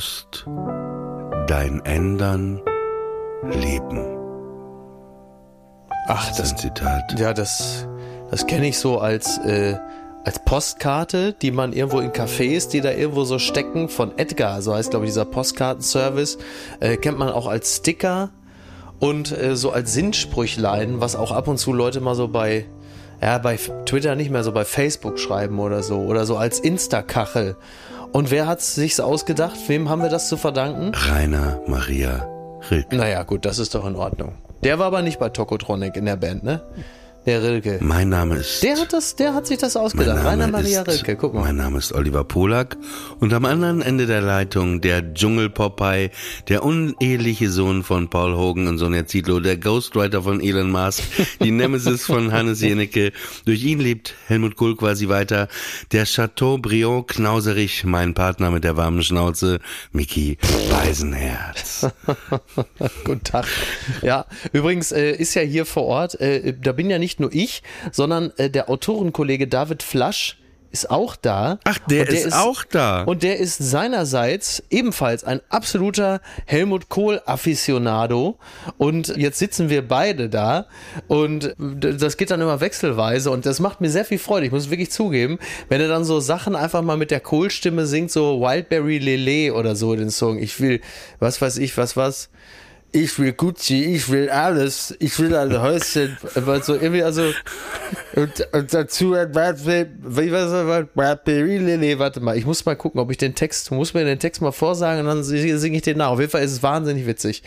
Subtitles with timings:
[0.00, 0.46] musst
[1.46, 2.62] dein Ändern
[3.50, 4.00] leben.
[6.08, 7.20] Ach, Das ist ein Zitat.
[7.20, 7.86] ja, das,
[8.30, 9.76] das kenne ich so als, äh,
[10.24, 14.74] als Postkarte, die man irgendwo in Cafés, die da irgendwo so stecken, von Edgar, so
[14.74, 16.38] heißt, glaube ich, dieser Postkartenservice,
[16.80, 18.30] äh, kennt man auch als Sticker
[19.00, 22.64] und äh, so als Sinnsprüchlein, was auch ab und zu Leute mal so bei,
[23.20, 27.56] ja, bei Twitter nicht mehr, so bei Facebook schreiben oder so, oder so als Insta-Kachel.
[28.12, 29.56] Und wer hat sich's ausgedacht?
[29.68, 30.92] Wem haben wir das zu verdanken?
[30.94, 32.28] Rainer Maria
[32.70, 32.96] Rilke.
[32.96, 34.34] Naja, gut, das ist doch in Ordnung.
[34.64, 36.62] Der war aber nicht bei Tokotronic in der Band, ne?
[37.26, 37.78] Der Rilke.
[37.82, 38.62] Mein Name ist.
[38.62, 40.16] Der hat das, der hat sich das mein ausgedacht.
[40.16, 41.42] Name Rainer Maria ist, Rilke, guck mal.
[41.42, 42.78] Mein Name ist Oliver Polak
[43.20, 46.10] und am anderen Ende der Leitung der Dschungel-Popeye,
[46.48, 51.04] der uneheliche Sohn von Paul Hogan und Sonja Zietlow, der Ghostwriter von Elon Musk,
[51.42, 53.12] die Nemesis von Hannes Jenecke.
[53.44, 55.48] Durch ihn lebt Helmut Kohl quasi weiter.
[55.92, 59.60] Der Chateaubriand Knauserich, mein Partner mit der warmen Schnauze,
[59.92, 60.38] Mickey
[60.70, 61.86] Beisenherz.
[63.04, 63.46] Guten Tag.
[64.00, 67.62] Ja, übrigens äh, ist ja hier vor Ort, äh, da bin ja nicht nur ich,
[67.92, 70.40] sondern äh, der Autorenkollege David Flasch
[70.72, 71.58] ist auch da.
[71.64, 73.02] Ach, der, Und ist, auch da.
[73.02, 78.38] Und der ist seinerseits ebenfalls ein absoluter Helmut Kohl-Afficionado.
[78.78, 80.66] Und jetzt sitzen wir beide da
[81.08, 84.46] und das geht dann immer wechselweise und das macht mir sehr viel Freude.
[84.46, 85.38] Ich muss wirklich zugeben,
[85.68, 89.74] wenn er dann so Sachen einfach mal mit der Kohl-Stimme singt, so Wildberry Lele oder
[89.74, 90.38] so den Song.
[90.38, 90.80] Ich will,
[91.18, 92.30] was weiß ich, was was.
[92.92, 97.32] Ich will Gucci, ich will alles, ich will ein Häuschen, weil so irgendwie, also,
[98.16, 102.74] und, und dazu, ein Wildberry- wie war das, Wildberry Lele, warte mal, ich muss mal
[102.76, 105.82] gucken, ob ich den Text, muss mir den Text mal vorsagen und dann singe ich
[105.82, 106.08] den nach.
[106.10, 107.42] Auf jeden Fall ist es wahnsinnig witzig,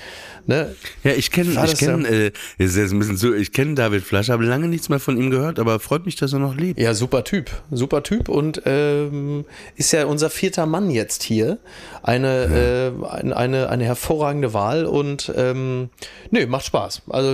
[0.46, 0.74] ne?
[1.04, 4.04] Ja, ich kenne, ich ja- kenne, äh, ist jetzt ein bisschen so, ich kenne David
[4.04, 6.80] Flasch, habe lange nichts mehr von ihm gehört, aber freut mich, dass er noch lebt.
[6.80, 11.58] Ja, super Typ, super Typ und ähm, ist ja unser vierter Mann jetzt hier.
[12.04, 15.90] Eine, äh, ein- eine, eine hervorragende Wahl und ähm,
[16.32, 17.02] nö, macht Spaß.
[17.10, 17.34] Also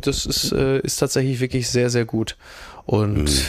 [0.00, 2.36] das ist, äh, ist tatsächlich wirklich sehr, sehr gut.
[2.90, 3.44] Und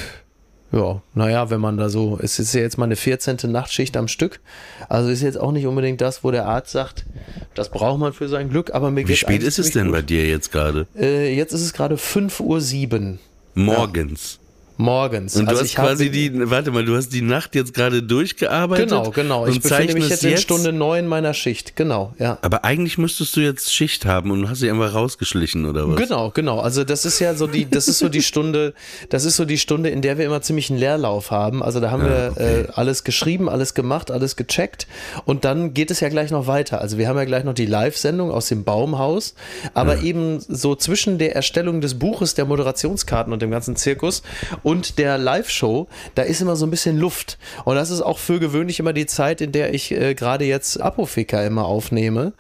[0.72, 3.38] ja, naja, wenn man da so, es ist ja jetzt mal eine 14.
[3.46, 4.40] Nachtschicht am Stück.
[4.88, 7.07] Also ist jetzt auch nicht unbedingt das, wo der Arzt sagt,
[7.56, 9.94] das braucht man für sein Glück, aber mir Wie spät ist es denn gut.
[9.94, 10.85] bei dir jetzt gerade?
[10.96, 13.18] Äh, jetzt ist es gerade 5.07 Uhr
[13.56, 14.40] Morgens.
[14.81, 15.36] Morgens.
[15.36, 18.90] Und du Also hast quasi die, warte mal, du hast die Nacht jetzt gerade durchgearbeitet.
[18.90, 19.47] Genau, genau.
[19.47, 21.75] Ich befinde mich zeichnest jetzt in Stunde neun meiner Schicht.
[21.75, 22.38] Genau, ja.
[22.42, 25.96] Aber eigentlich müsstest du jetzt Schicht haben und hast dich einfach rausgeschlichen oder was?
[25.96, 26.59] Genau, genau.
[26.59, 28.74] Also das ist ja so die, das ist so die Stunde,
[29.09, 31.64] das ist so die Stunde, in der wir immer ziemlich einen Leerlauf haben.
[31.64, 34.88] Also da haben wir äh, alles geschrieben, alles gemacht, alles gecheckt
[35.25, 36.81] und dann geht es ja gleich noch weiter.
[36.81, 39.35] Also wir haben ja gleich noch die Live-Sendung aus dem Baumhaus,
[39.73, 44.23] aber eben so zwischen der Erstellung des Buches, der Moderationskarten und dem ganzen Zirkus
[44.64, 47.38] und der Live Live-Show, da ist immer so ein bisschen Luft.
[47.66, 50.79] Und das ist auch für gewöhnlich immer die Zeit, in der ich äh, gerade jetzt
[50.82, 52.34] Apofika immer aufnehme.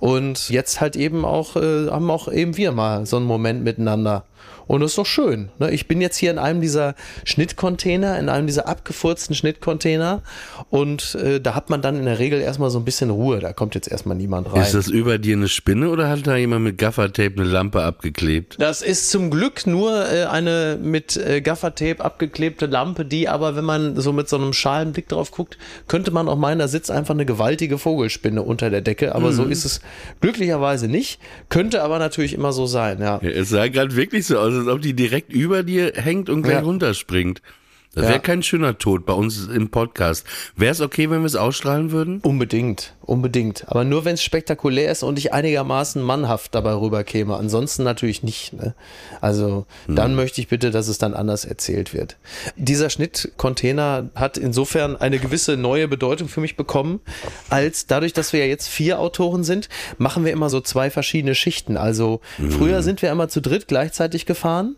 [0.00, 4.24] Und jetzt halt eben auch, äh, haben auch eben wir mal so einen Moment miteinander.
[4.66, 5.50] Und das ist doch schön.
[5.58, 5.70] Ne?
[5.70, 10.22] Ich bin jetzt hier in einem dieser Schnittcontainer, in einem dieser abgefurzten Schnittcontainer
[10.70, 13.38] und äh, da hat man dann in der Regel erstmal so ein bisschen Ruhe.
[13.40, 14.62] Da kommt jetzt erstmal niemand rein.
[14.62, 18.56] Ist das über dir eine Spinne oder hat da jemand mit Gaffertape eine Lampe abgeklebt?
[18.58, 23.64] Das ist zum Glück nur äh, eine mit äh, Gaffertape abgeklebte Lampe, die aber, wenn
[23.64, 25.58] man so mit so einem schalen Blick drauf guckt,
[25.88, 29.14] könnte man auch meinen, da sitzt einfach eine gewaltige Vogelspinne unter der Decke.
[29.14, 29.80] Aber so ist es
[30.20, 31.20] glücklicherweise nicht.
[31.48, 33.20] Könnte aber natürlich immer so sein, ja.
[33.22, 36.42] Ja, Es sah gerade wirklich so aus, als ob die direkt über dir hängt und
[36.42, 36.62] gleich Ja.
[36.62, 37.42] runterspringt.
[37.96, 38.18] Das wäre Ja.
[38.18, 40.26] kein schöner Tod bei uns im Podcast.
[40.54, 42.20] Wäre es okay, wenn wir es ausstrahlen würden?
[42.20, 43.64] Unbedingt, unbedingt.
[43.68, 47.34] Aber nur wenn es spektakulär ist und ich einigermaßen mannhaft dabei rüberkäme.
[47.34, 48.52] Ansonsten natürlich nicht.
[48.52, 48.74] Ne?
[49.22, 52.18] Also dann möchte ich bitte, dass es dann anders erzählt wird.
[52.56, 57.00] Dieser Schnittcontainer hat insofern eine gewisse neue Bedeutung für mich bekommen,
[57.48, 61.34] als dadurch, dass wir ja jetzt vier Autoren sind, machen wir immer so zwei verschiedene
[61.34, 61.78] Schichten.
[61.78, 62.20] Also
[62.50, 64.76] früher sind wir immer zu dritt gleichzeitig gefahren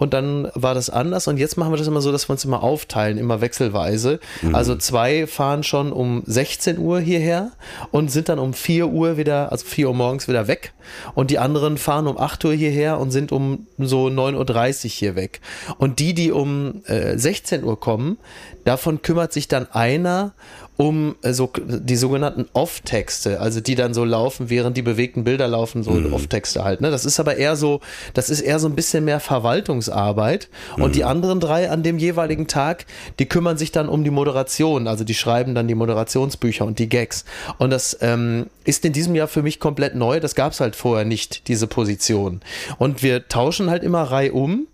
[0.00, 2.44] und dann war das anders und jetzt machen wir das immer so, dass wir uns
[2.44, 4.18] immer aufteilen, immer wechselweise.
[4.54, 7.52] Also zwei fahren schon um 16 Uhr hierher
[7.90, 10.72] und sind dann um 4 Uhr wieder, also 4 Uhr morgens wieder weg
[11.14, 15.16] und die anderen fahren um 8 Uhr hierher und sind um so 9.30 Uhr hier
[15.16, 15.42] weg.
[15.76, 18.16] Und die, die um äh, 16 Uhr kommen,
[18.64, 20.32] davon kümmert sich dann einer
[20.80, 25.46] um äh, so die sogenannten Off-Texte, also die dann so laufen, während die bewegten Bilder
[25.46, 26.80] laufen, so Off-Texte halt.
[26.80, 26.90] Ne?
[26.90, 27.80] Das ist aber eher so,
[28.14, 30.48] das ist eher so ein bisschen mehr Verwaltungsarbeit.
[30.78, 32.86] Und die anderen drei an dem jeweiligen Tag,
[33.18, 36.88] die kümmern sich dann um die Moderation, also die schreiben dann die Moderationsbücher und die
[36.88, 37.26] Gags.
[37.58, 40.18] Und das ähm, ist in diesem Jahr für mich komplett neu.
[40.18, 42.40] Das gab es halt vorher nicht, diese Position.
[42.78, 44.66] Und wir tauschen halt immer Reihe um.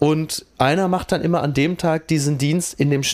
[0.00, 3.04] Und einer macht dann immer an dem Tag diesen Dienst in dem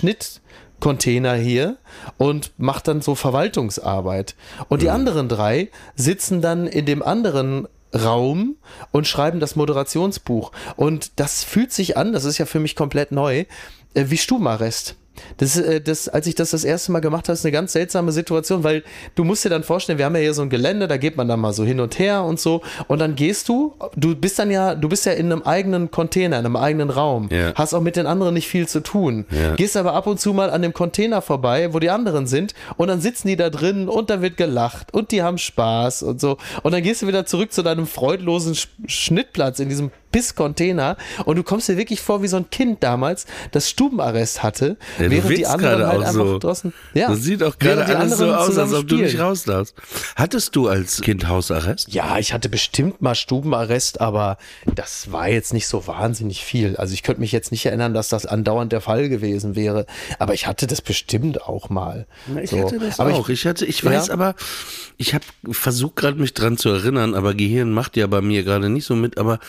[0.84, 1.78] Schnittcontainer hier
[2.18, 4.34] und macht dann so Verwaltungsarbeit.
[4.68, 8.56] Und die anderen drei sitzen dann in dem anderen Raum
[8.90, 10.52] und schreiben das Moderationsbuch.
[10.76, 13.46] Und das fühlt sich an, das ist ja für mich komplett neu,
[13.94, 14.96] äh, wie Stubenarrest.
[15.38, 18.12] Das, äh, das, als ich das das erste Mal gemacht habe, ist eine ganz seltsame
[18.12, 18.82] Situation, weil
[19.14, 21.28] du musst dir dann vorstellen, wir haben ja hier so ein Gelände, da geht man
[21.28, 24.50] dann mal so hin und her und so und dann gehst du, du bist dann
[24.50, 27.52] ja, du bist ja in einem eigenen Container, in einem eigenen Raum, Ja.
[27.54, 29.54] hast auch mit den anderen nicht viel zu tun, Ja.
[29.54, 32.88] gehst aber ab und zu mal an dem Container vorbei, wo die anderen sind und
[32.88, 36.36] dann sitzen die da drin und da wird gelacht und die haben Spaß und so
[36.62, 41.36] und dann gehst du wieder zurück zu deinem freudlosen Sch Schnittplatz in diesem Piss-Container und
[41.36, 45.36] du kommst dir wirklich vor wie so ein Kind damals, das Stubenarrest hatte, Ja, während
[45.36, 46.38] die anderen gerade halt auch einfach so.
[46.38, 46.72] draußen.
[46.94, 49.74] Ja, das sieht auch gerade die alles so aus, als ob du nicht raus darfst.
[50.16, 51.92] Hattest du als Kind Hausarrest?
[51.92, 54.38] Ja, ich hatte bestimmt mal Stubenarrest, aber
[54.74, 56.76] das war jetzt nicht so wahnsinnig viel.
[56.76, 59.86] Also ich könnte mich jetzt nicht erinnern, dass das andauernd der Fall gewesen wäre,
[60.20, 62.06] aber ich hatte das bestimmt auch mal.
[62.42, 62.60] Ich So.
[62.64, 63.28] hatte das aber auch.
[63.28, 64.14] Ich, hatte, ich weiß Ja.
[64.14, 64.34] aber,
[64.96, 68.68] ich habe versucht gerade mich dran zu erinnern, aber Gehirn macht ja bei mir gerade
[68.70, 69.40] nicht so mit, aber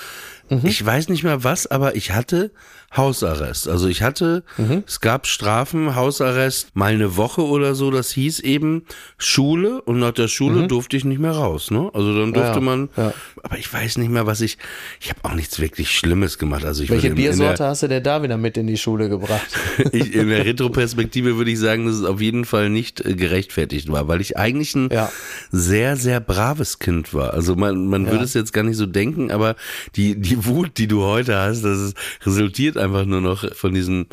[0.50, 0.62] Mhm.
[0.63, 2.51] ich weiß nicht mehr was, aber ich hatte
[2.95, 3.68] Hausarrest.
[3.68, 4.83] Also ich hatte, Mhm.
[4.88, 8.83] es gab Strafen, Hausarrest, mal eine Woche oder so, das hieß eben
[9.18, 11.89] Schule und nach der Schule durfte ich nicht mehr raus, ne?
[11.94, 12.68] Also dann durfte Mhm.
[12.68, 13.13] Ja, man, ja.
[13.44, 14.57] aber ich weiß nicht mehr, was ich,
[15.01, 16.63] ich habe auch nichts wirklich Schlimmes gemacht.
[16.63, 18.77] Also ich Welche in- in der- Biersorte hast du denn da wieder mit in die
[18.77, 19.48] Schule gebracht?
[19.91, 23.91] ich, in der Retroperspektive würde ich sagen, dass es auf jeden Fall nicht äh, gerechtfertigt
[23.91, 25.12] war, weil ich eigentlich ein Ja.
[25.51, 27.33] sehr, sehr braves Kind war.
[27.33, 29.56] Also man, man würde es jetzt gar nicht so denken, aber
[29.95, 34.08] die, die Wut, die du heute hast, das ist, resultiert einfach nur noch von diesem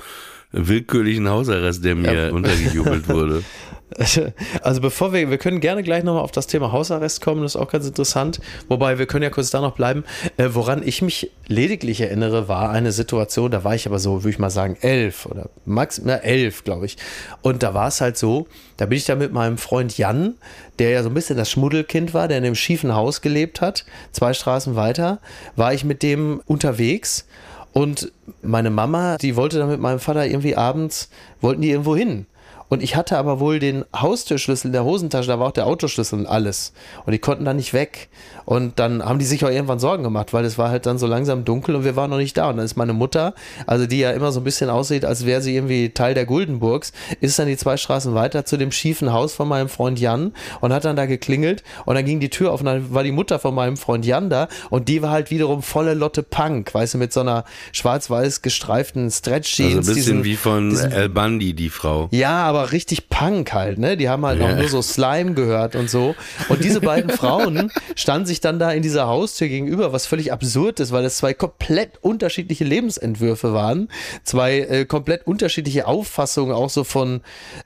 [0.53, 3.43] willkürlichen Hausarrest, der mir untergejubelt wurde.
[4.63, 7.61] Also bevor wir, wir können gerne gleich nochmal auf das Thema Hausarrest kommen, das ist
[7.61, 8.41] auch ganz interessant.
[8.69, 10.05] Wobei wir können ja kurz da noch bleiben.
[10.37, 14.31] Äh, woran ich mich lediglich erinnere, war eine Situation, da war ich aber so, würde
[14.31, 16.97] ich mal sagen, elf oder max, na, elf, glaube ich.
[17.43, 18.47] Und da war es halt so,
[18.77, 20.35] da bin ich da mit meinem Freund Jan,
[20.79, 23.85] der ja so ein bisschen das Schmuddelkind war, der in einem schiefen Haus gelebt hat,
[24.13, 25.21] zwei Straßen weiter,
[25.57, 27.27] war ich mit dem unterwegs.
[27.73, 28.13] Und
[28.43, 31.09] meine Mama, die wollte dann mit meinem Vater irgendwie abends,
[31.41, 32.27] wollten die irgendwo hin.
[32.73, 36.21] Und ich hatte aber wohl den Haustürschlüssel in der Hosentasche, da war auch der Autoschlüssel
[36.21, 36.73] und alles.
[37.05, 38.09] Und die konnten da nicht weg.
[38.45, 41.07] Und dann haben die sich auch irgendwann Sorgen gemacht, weil es war halt dann so
[41.07, 42.49] langsam dunkel und wir waren noch nicht da.
[42.51, 43.35] Und dann ist meine Mutter,
[43.67, 46.93] also die ja immer so ein bisschen aussieht, als wäre sie irgendwie Teil der Guldenburgs,
[47.21, 50.73] ist dann die zwei Straßen weiter zu dem schiefen Haus von meinem Freund Jan und
[50.73, 53.39] hat dann da geklingelt und dann ging die Tür auf und dann war die Mutter
[53.39, 56.99] von meinem Freund Jan da und die war halt wiederum volle Lotte Punk, weißt du,
[56.99, 59.77] mit so einer schwarz-weiß gestreiften Stretch-Jeans.
[59.77, 62.09] Also ein bisschen diesen- wie von diesen- El Bundy, die Frau.
[62.13, 63.97] ja, aber richtig Punk halt, ne?
[63.97, 64.47] Die haben halt Ja.
[64.53, 66.15] auch nur so Slime gehört und so.
[66.49, 70.81] Und diese beiden Frauen standen sich dann da in dieser Haustür gegenüber, was völlig absurd
[70.81, 73.89] ist, weil es zwei komplett unterschiedliche Lebensentwürfe waren.
[74.25, 77.21] Zwei äh, komplett unterschiedliche Auffassungen auch so von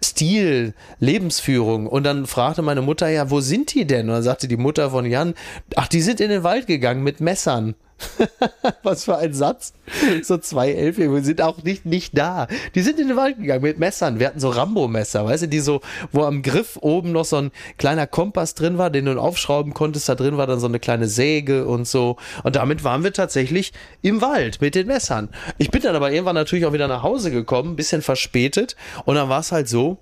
[0.05, 1.87] Stil, Lebensführung.
[1.87, 4.09] Und dann fragte meine Mutter, ja, wo sind die denn?
[4.09, 5.35] Und dann sagte die Mutter von Jan,
[5.75, 7.75] ach, die sind in den Wald gegangen mit Messern.
[8.83, 9.73] Was für ein Satz.
[10.23, 12.47] So zwei Elfjährige sind auch nicht, nicht da.
[12.75, 14.19] Die sind in den Wald gegangen mit Messern.
[14.19, 15.81] Wir hatten so Rambo-Messer, weißt du, die so,
[16.13, 20.09] wo am Griff oben noch so ein kleiner Kompass drin war, den du aufschrauben konntest.
[20.09, 22.17] Da drin war dann so eine kleine Säge und so.
[22.43, 23.73] Und damit waren wir tatsächlich
[24.03, 25.29] im Wald mit den Messern.
[25.59, 28.77] Ich bin dann aber irgendwann natürlich auch wieder nach Hause gekommen, bisschen verspätet.
[29.05, 29.99] Und dann war es halt so,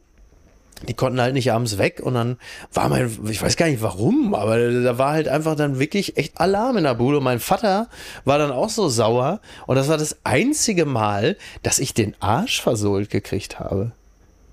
[0.87, 2.39] die konnten halt nicht abends weg und dann
[2.73, 6.41] war mein, ich weiß gar nicht warum, aber da war halt einfach dann wirklich echt
[6.41, 7.89] Alarm in der Bude und mein Vater
[8.25, 12.61] war dann auch so sauer und das war das einzige Mal, dass ich den Arsch
[12.61, 13.93] versohlt gekriegt habe.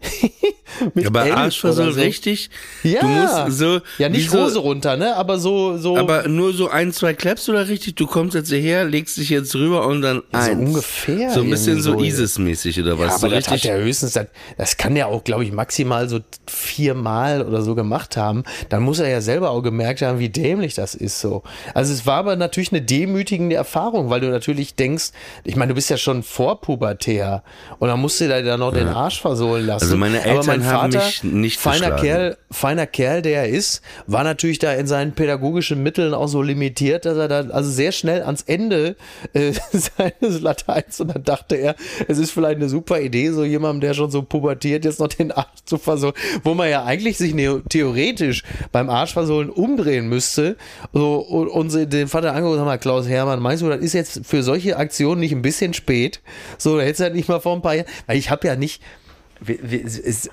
[0.93, 1.99] Mit aber Arschversohl so.
[1.99, 2.49] richtig?
[2.83, 3.01] Ja.
[3.01, 3.81] Du musst so.
[3.97, 5.15] Ja, nicht Hose runter, ne?
[5.15, 5.97] Aber so, so.
[5.97, 7.95] Aber nur so ein, zwei Claps oder richtig?
[7.95, 11.31] Du kommst jetzt hierher, legst dich jetzt rüber und dann ja, so ungefähr.
[11.31, 13.07] So ein bisschen so, ISIS-mäßig oder was?
[13.07, 13.53] Ja, aber so das richtig?
[13.53, 14.27] hat ja höchstens, das,
[14.57, 18.43] das kann ja auch, glaube ich, maximal so viermal oder so gemacht haben.
[18.69, 21.43] Dann muss er ja selber auch gemerkt haben, wie dämlich das ist so.
[21.73, 25.11] Also es war aber natürlich eine demütigende Erfahrung, weil du natürlich denkst,
[25.43, 27.43] ich meine, du bist ja schon vorpubertär
[27.79, 28.79] und dann musst du dir da noch ja.
[28.79, 29.83] den Arsch versohlen lassen.
[29.83, 33.81] Also meine Eltern mein Vater, haben mich nicht feiner Kerl, feiner Kerl, der er ist,
[34.07, 37.91] war natürlich da in seinen pädagogischen Mitteln auch so limitiert, dass er dann also sehr
[37.91, 38.95] schnell ans Ende
[39.33, 41.75] äh, seines Lateins und dann dachte er,
[42.07, 45.31] es ist vielleicht eine super Idee, so jemandem, der schon so pubertiert, jetzt noch den
[45.31, 47.35] Arsch zu versohlen, wo man ja eigentlich sich
[47.69, 50.57] theoretisch beim Arschversohlen umdrehen müsste
[50.93, 54.43] so, und, und den Vater angeguckt haben, Klaus Hermann, meinst du, das ist jetzt für
[54.43, 56.21] solche Aktionen nicht ein bisschen spät?
[56.57, 58.55] So, da hättest du halt nicht mal vor ein paar Jahren, weil ich habe ja
[58.55, 58.81] nicht,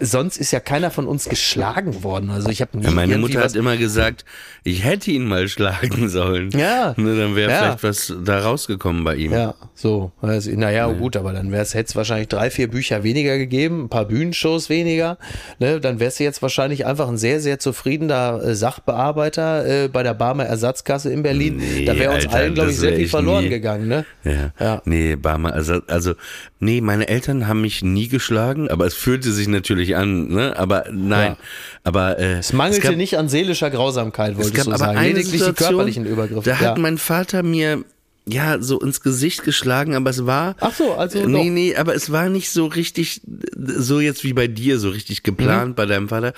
[0.00, 2.30] sonst ist ja keiner von uns geschlagen worden.
[2.30, 4.26] Also ich habe nie ja, Meine Mutter hat immer gesagt,
[4.64, 6.50] ich hätte ihn mal schlagen sollen.
[6.50, 6.92] Ja.
[6.98, 7.58] Ne, dann wäre ja.
[7.58, 9.32] vielleicht was da rausgekommen bei ihm.
[9.32, 10.12] Ja, so.
[10.20, 10.92] Also, naja, ja.
[10.92, 14.04] gut, aber dann wäre es hätte es wahrscheinlich drei, vier Bücher weniger gegeben, ein paar
[14.04, 15.16] Bühnenshows weniger.
[15.58, 20.02] Ne, dann wärst du jetzt wahrscheinlich einfach ein sehr, sehr zufriedener äh, Sachbearbeiter äh, bei
[20.02, 21.56] der Barmer Ersatzkasse in Berlin.
[21.56, 23.50] Nee, da wäre uns Alter, allen, glaube ich, sehr viel verloren nie.
[23.50, 23.88] gegangen.
[23.88, 24.04] Ne?
[24.24, 24.52] Ja.
[24.60, 24.82] ja.
[24.84, 26.12] Nee, Barmer Ersatz, also
[26.60, 30.56] nee, meine Eltern haben mich nie geschlagen, aber es fühlte sich natürlich an, ne?
[30.56, 31.32] Aber nein.
[31.32, 31.36] Ja.
[31.84, 35.00] Aber äh, es mangelte es gab, nicht an seelischer Grausamkeit, wolltest es gab du sagen.
[35.00, 36.48] Lediglich die körperlichen Übergriffe.
[36.48, 37.84] Da hat mein Vater mir
[38.28, 40.54] ja, so ins Gesicht geschlagen, aber es war.
[40.60, 41.26] Ach so, also.
[41.26, 41.44] Nee, doch.
[41.44, 43.22] nee, aber es war nicht so richtig,
[43.56, 45.74] so jetzt wie bei dir, so richtig geplant mhm.
[45.74, 46.34] bei deinem Vater.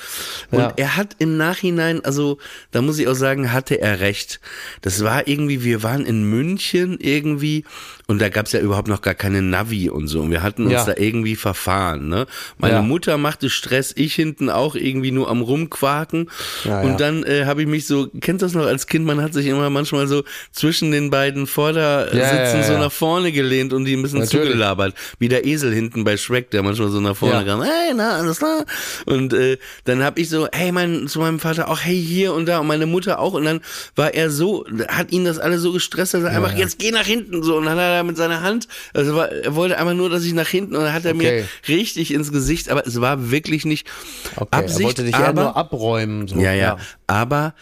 [0.50, 0.73] Und ja.
[0.77, 2.39] er hat im Nachhinein, also,
[2.71, 4.41] da muss ich auch sagen, hatte er recht.
[4.83, 7.65] Das war irgendwie, wir waren in München irgendwie
[8.11, 10.21] und da gab's ja überhaupt noch gar keine Navi und so.
[10.21, 10.85] Und wir hatten uns ja.
[10.85, 12.26] da irgendwie verfahren, ne?
[12.59, 12.83] Meine ja.
[12.83, 16.31] Mutter machte Stress, ich hinten auch irgendwie nur am Rumquaken.
[16.64, 19.47] und dann äh, habe ich mich so, kennt das noch als Kind, man hat sich
[19.47, 23.85] immer manchmal so zwischen den beiden Vorder' Vordersitzen ja, ja, so nach vorne gelehnt und
[23.85, 24.49] die ein bisschen Natürlich.
[24.49, 24.95] zugelabert.
[25.19, 27.62] Wie der Esel hinten bei Shrek, der manchmal so nach vorne kam.
[27.62, 28.64] Hey, na, alles klar.
[29.07, 32.47] Und äh, dann habe ich so, hey, mein, zu meinem Vater auch, hey, hier und
[32.47, 32.59] da.
[32.61, 33.35] Und meine Mutter auch.
[33.35, 33.61] Und dann
[33.97, 37.07] war er so, hat ihn das alles so gestresst, dass er einfach, jetzt geh nach
[37.07, 37.43] hinten.
[37.43, 37.57] So.
[37.57, 40.33] Und dann hat er mit seiner Hand, also war, er wollte einfach nur, dass ich
[40.33, 40.76] nach hinten.
[40.76, 41.47] Und dann hat er okay.
[41.69, 43.88] mir richtig ins Gesicht, aber es war wirklich nicht
[44.37, 44.49] okay.
[44.50, 44.80] Absicht.
[44.80, 46.28] Er wollte dich aber, eher nur abräumen.
[46.28, 46.37] So.
[46.37, 47.54] Ja, ja, aber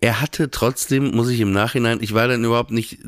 [0.00, 2.98] er hatte trotzdem, muss ich im Nachhinein, ich war dann überhaupt nicht,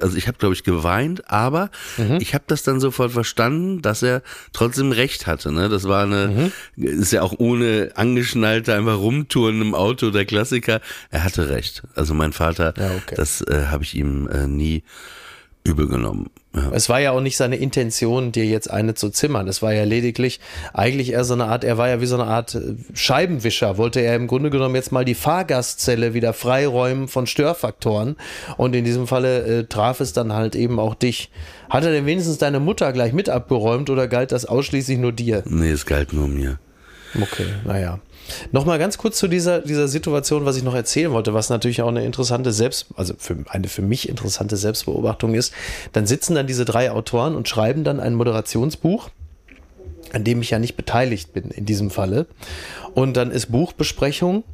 [0.00, 2.18] also ich habe glaube ich geweint, aber mhm.
[2.20, 4.22] ich habe das dann sofort verstanden, dass er
[4.52, 5.52] trotzdem recht hatte.
[5.52, 5.68] Ne?
[5.68, 6.84] Das war eine, mhm.
[6.84, 10.80] ist ja auch ohne angeschnallte einfach rumtouren im Auto der Klassiker.
[11.10, 11.82] Er hatte recht.
[11.94, 13.14] Also mein Vater, ja, okay.
[13.16, 14.82] das äh, habe ich ihm äh, nie
[15.64, 16.30] übel genommen.
[16.54, 16.70] Ja.
[16.72, 19.48] Es war ja auch nicht seine Intention, dir jetzt eine zu zimmern.
[19.48, 20.38] Es war ja lediglich
[20.72, 24.00] eigentlich eher so eine Art, er war ja wie so eine Art äh, Scheibenwischer, wollte
[24.00, 28.16] er im Grunde genommen jetzt mal die Fahrgastzelle wieder freiräumen von Störfaktoren.
[28.56, 31.30] Und in diesem Falle äh, traf es dann halt eben auch dich.
[31.70, 35.42] Hat er denn wenigstens deine Mutter gleich mit abgeräumt oder galt das ausschließlich nur dir?
[35.46, 36.58] Nee, es galt nur mir.
[37.20, 37.98] Okay, naja.
[38.52, 41.88] Nochmal ganz kurz zu dieser, dieser Situation, was ich noch erzählen wollte, was natürlich auch
[41.88, 45.52] eine interessante Selbst, also für, eine für mich interessante Selbstbeobachtung ist.
[45.92, 49.10] Dann sitzen dann diese drei Autoren und schreiben dann ein Moderationsbuch,
[50.12, 52.26] an dem ich ja nicht beteiligt bin in diesem Falle.
[52.94, 54.44] Und dann ist Buchbesprechung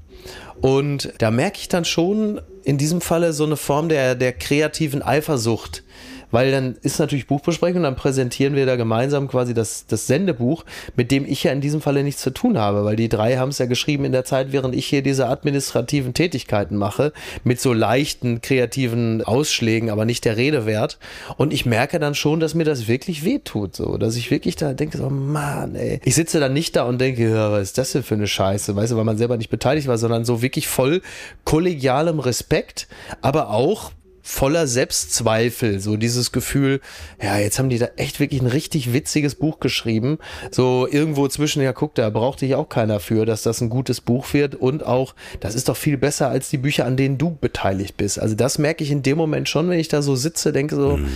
[0.61, 5.03] und da merke ich dann schon in diesem Falle so eine Form der, der kreativen
[5.03, 5.83] Eifersucht
[6.31, 10.65] weil dann ist natürlich Buchbesprechung, dann präsentieren wir da gemeinsam quasi das, das Sendebuch,
[10.97, 13.51] mit dem ich ja in diesem Falle nichts zu tun habe, weil die drei haben
[13.51, 17.13] es ja geschrieben in der Zeit, während ich hier diese administrativen Tätigkeiten mache,
[17.45, 20.99] mit so leichten kreativen Ausschlägen, aber nicht der Rede wert.
[21.37, 24.73] Und ich merke dann schon, dass mir das wirklich wehtut, so, dass ich wirklich da
[24.73, 26.01] denke, so, Mann, ey.
[26.05, 28.75] Ich sitze dann nicht da und denke, ja, was ist das denn für eine Scheiße,
[28.75, 31.03] weißt du, weil man selber nicht beteiligt war, sondern so wirklich voll
[31.45, 32.89] kollegialem Respekt,
[33.23, 33.93] aber auch
[34.31, 35.81] voller Selbstzweifel.
[35.81, 36.81] So dieses Gefühl,
[37.21, 40.19] ja, jetzt haben die da echt wirklich ein richtig witziges Buch geschrieben.
[40.51, 44.01] So irgendwo zwischen, ja, guck, da braucht dich auch keiner für, dass das ein gutes
[44.01, 47.37] Buch wird und auch, das ist doch viel besser als die Bücher, an denen du
[47.39, 48.21] beteiligt bist.
[48.21, 50.97] Also das merke ich in dem Moment schon, wenn ich da so sitze, denke so,
[50.97, 51.09] mhm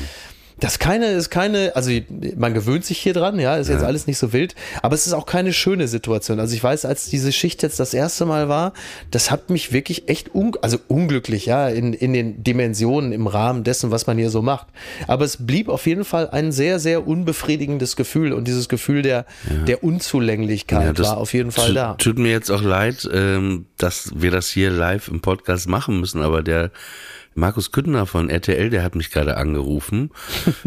[0.60, 1.90] das keine ist keine, also
[2.36, 3.74] man gewöhnt sich hier dran, ja, ist ja.
[3.74, 6.38] jetzt alles nicht so wild, aber es ist auch keine schöne Situation.
[6.38, 8.72] Also ich weiß, als diese Schicht jetzt das erste Mal war,
[9.10, 13.64] das hat mich wirklich echt un, also unglücklich, ja, in, in den Dimensionen im Rahmen
[13.64, 14.68] dessen, was man hier so macht.
[15.08, 19.26] Aber es blieb auf jeden Fall ein sehr, sehr unbefriedigendes Gefühl und dieses Gefühl der,
[19.50, 19.64] ja.
[19.64, 21.94] der Unzulänglichkeit ja, war auf jeden Fall da.
[21.94, 26.22] Tut mir jetzt auch leid, ähm, dass wir das hier live im Podcast machen müssen,
[26.22, 26.70] aber der
[27.34, 30.10] Markus Küttner von RTL, der hat mich gerade angerufen.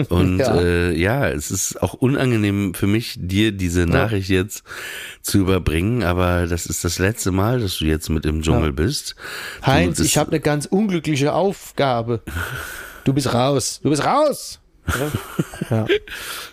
[0.09, 0.55] Und ja.
[0.59, 4.41] Äh, ja, es ist auch unangenehm für mich, dir diese Nachricht ja.
[4.41, 4.63] jetzt
[5.21, 8.71] zu überbringen, aber das ist das letzte Mal, dass du jetzt mit im Dschungel ja.
[8.71, 9.15] bist.
[9.65, 12.21] Heinz, ich habe eine ganz unglückliche Aufgabe.
[13.03, 13.79] Du bist raus.
[13.81, 14.59] Du bist raus.
[15.69, 15.85] Ja.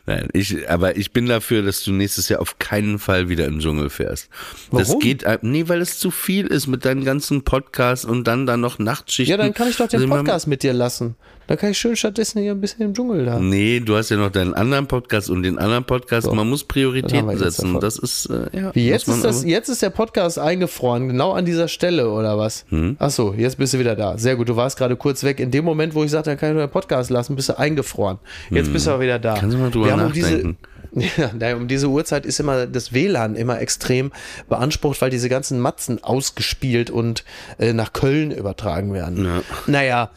[0.07, 3.61] Nein, ich, aber ich bin dafür, dass du nächstes Jahr auf keinen Fall wieder im
[3.61, 4.29] Dschungel fährst.
[4.71, 4.79] Warum?
[4.79, 8.57] Das geht, nee, weil es zu viel ist mit deinen ganzen Podcasts und dann da
[8.57, 9.31] noch Nachtschichten.
[9.31, 11.15] Ja, dann kann ich doch den also Podcast mit dir lassen.
[11.47, 13.39] Dann kann ich schön stattdessen hier ein bisschen im Dschungel da.
[13.39, 16.27] Nee, du hast ja noch deinen anderen Podcast und den anderen Podcast.
[16.27, 16.35] So.
[16.35, 17.81] Man muss Prioritäten setzen.
[17.81, 18.75] Das ist, äh, ja.
[18.75, 22.65] Wie jetzt ist das, jetzt ist der Podcast eingefroren, genau an dieser Stelle oder was?
[22.71, 22.97] Hm?
[22.99, 24.17] Ach so, jetzt bist du wieder da.
[24.17, 24.49] Sehr gut.
[24.49, 25.41] Du warst gerade kurz weg.
[25.41, 27.59] In dem Moment, wo ich sagte, dann kann ich nur den Podcast lassen, bist du
[27.59, 28.19] eingefroren.
[28.51, 28.73] Jetzt hm.
[28.73, 29.35] bist du aber wieder da.
[29.35, 30.47] Kannst du mal drüber Wir nachdenken.
[30.47, 30.57] Um diese,
[31.41, 34.13] ja, um diese Uhrzeit ist immer das WLAN immer extrem
[34.49, 37.25] beansprucht, weil diese ganzen Matzen ausgespielt und
[37.59, 39.25] äh, nach Köln übertragen werden.
[39.25, 39.43] Ja.
[39.67, 40.11] Naja,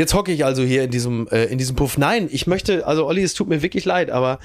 [0.00, 1.98] Jetzt hocke ich also hier in diesem, äh, in diesem Puff.
[1.98, 4.38] Nein, ich möchte, also Olli, es tut mir wirklich leid, aber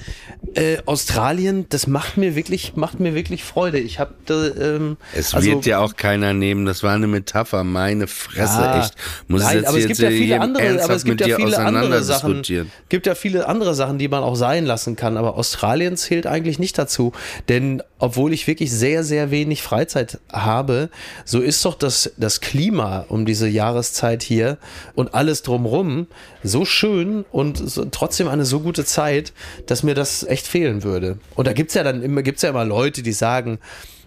[0.52, 3.78] äh, Australien, das macht mir wirklich, macht mir wirklich Freude.
[3.78, 8.06] Ich habe ähm, Es also, wird ja auch keiner nehmen, das war eine Metapher, meine
[8.06, 8.96] Fresse, ja, echt.
[9.28, 12.42] Muss nein, aber es gibt ja viele andere, aber es gibt ja viele andere Sachen.
[12.90, 16.58] gibt ja viele andere Sachen, die man auch sein lassen kann, aber Australien zählt eigentlich
[16.58, 17.12] nicht dazu,
[17.48, 20.90] denn obwohl ich wirklich sehr, sehr wenig Freizeit habe,
[21.24, 24.58] so ist doch das, das Klima um diese Jahreszeit hier
[24.94, 26.06] und alles drumrum
[26.42, 29.32] so schön und so, trotzdem eine so gute Zeit,
[29.66, 31.18] dass mir das echt fehlen würde.
[31.34, 33.58] Und da gibt's ja dann immer, gibt's ja immer Leute, die sagen,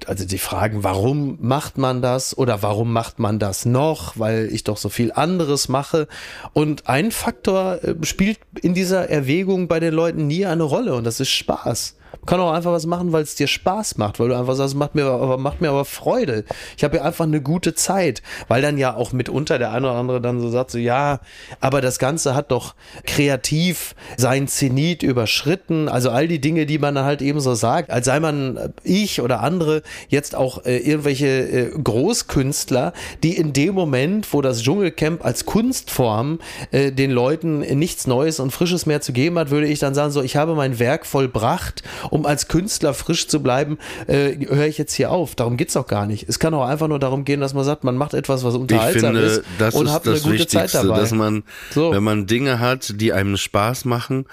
[0.07, 4.63] also die fragen, warum macht man das oder warum macht man das noch, weil ich
[4.63, 6.07] doch so viel anderes mache.
[6.53, 11.03] Und ein Faktor äh, spielt in dieser Erwägung bei den Leuten nie eine Rolle und
[11.03, 11.95] das ist Spaß.
[12.11, 14.75] Man kann auch einfach was machen, weil es dir Spaß macht, weil du einfach sagst,
[14.75, 16.43] macht mir aber, macht mir aber Freude.
[16.77, 19.97] Ich habe ja einfach eine gute Zeit, weil dann ja auch mitunter der eine oder
[19.97, 21.19] andere dann so sagt, so ja,
[21.59, 22.75] aber das Ganze hat doch
[23.05, 25.87] kreativ sein Zenit überschritten.
[25.87, 29.21] Also all die Dinge, die man halt eben so sagt, als sei man äh, ich
[29.21, 32.93] oder andere jetzt auch äh, irgendwelche äh, Großkünstler,
[33.23, 36.39] die in dem Moment, wo das Dschungelcamp als Kunstform
[36.71, 40.11] äh, den Leuten nichts Neues und Frisches mehr zu geben hat, würde ich dann sagen,
[40.11, 44.77] so ich habe mein Werk vollbracht um als Künstler frisch zu bleiben, äh, höre ich
[44.77, 45.35] jetzt hier auf.
[45.35, 46.27] Darum geht es auch gar nicht.
[46.27, 49.13] Es kann auch einfach nur darum gehen, dass man sagt, man macht etwas, was unterhaltsam
[49.13, 50.99] finde, ist das und ist hat eine gute Zeit dabei.
[50.99, 51.91] Dass man, so.
[51.91, 54.25] wenn man Dinge hat, die einem Spaß machen,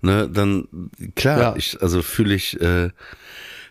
[0.00, 0.68] ne, dann
[1.14, 1.54] klar, ja.
[1.56, 2.90] ich, also fühle ich, äh,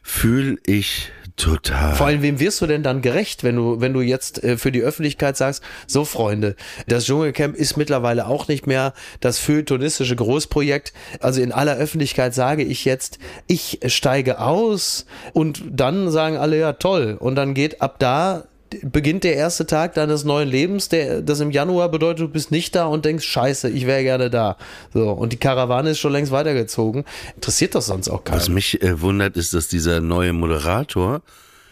[0.02, 1.96] fühle ich Total.
[1.96, 4.72] Vor allem, wem wirst du denn dann gerecht, wenn du, wenn du jetzt äh, für
[4.72, 6.56] die Öffentlichkeit sagst, so Freunde,
[6.88, 10.94] das Dschungelcamp ist mittlerweile auch nicht mehr das feuilletonistische Großprojekt.
[11.20, 13.18] Also in aller Öffentlichkeit sage ich jetzt,
[13.48, 17.18] ich steige aus und dann sagen alle, ja toll.
[17.20, 18.44] Und dann geht ab da
[18.82, 22.76] beginnt der erste Tag deines neuen Lebens, der, das im Januar bedeutet, du bist nicht
[22.76, 24.58] da und denkst, scheiße, ich wäre gerne da.
[24.94, 27.06] So, und die Karawane ist schon längst weitergezogen.
[27.36, 28.38] Interessiert das sonst auch keinen.
[28.38, 31.22] Was mich äh, wundert, ist, dass dieser neue Moderator,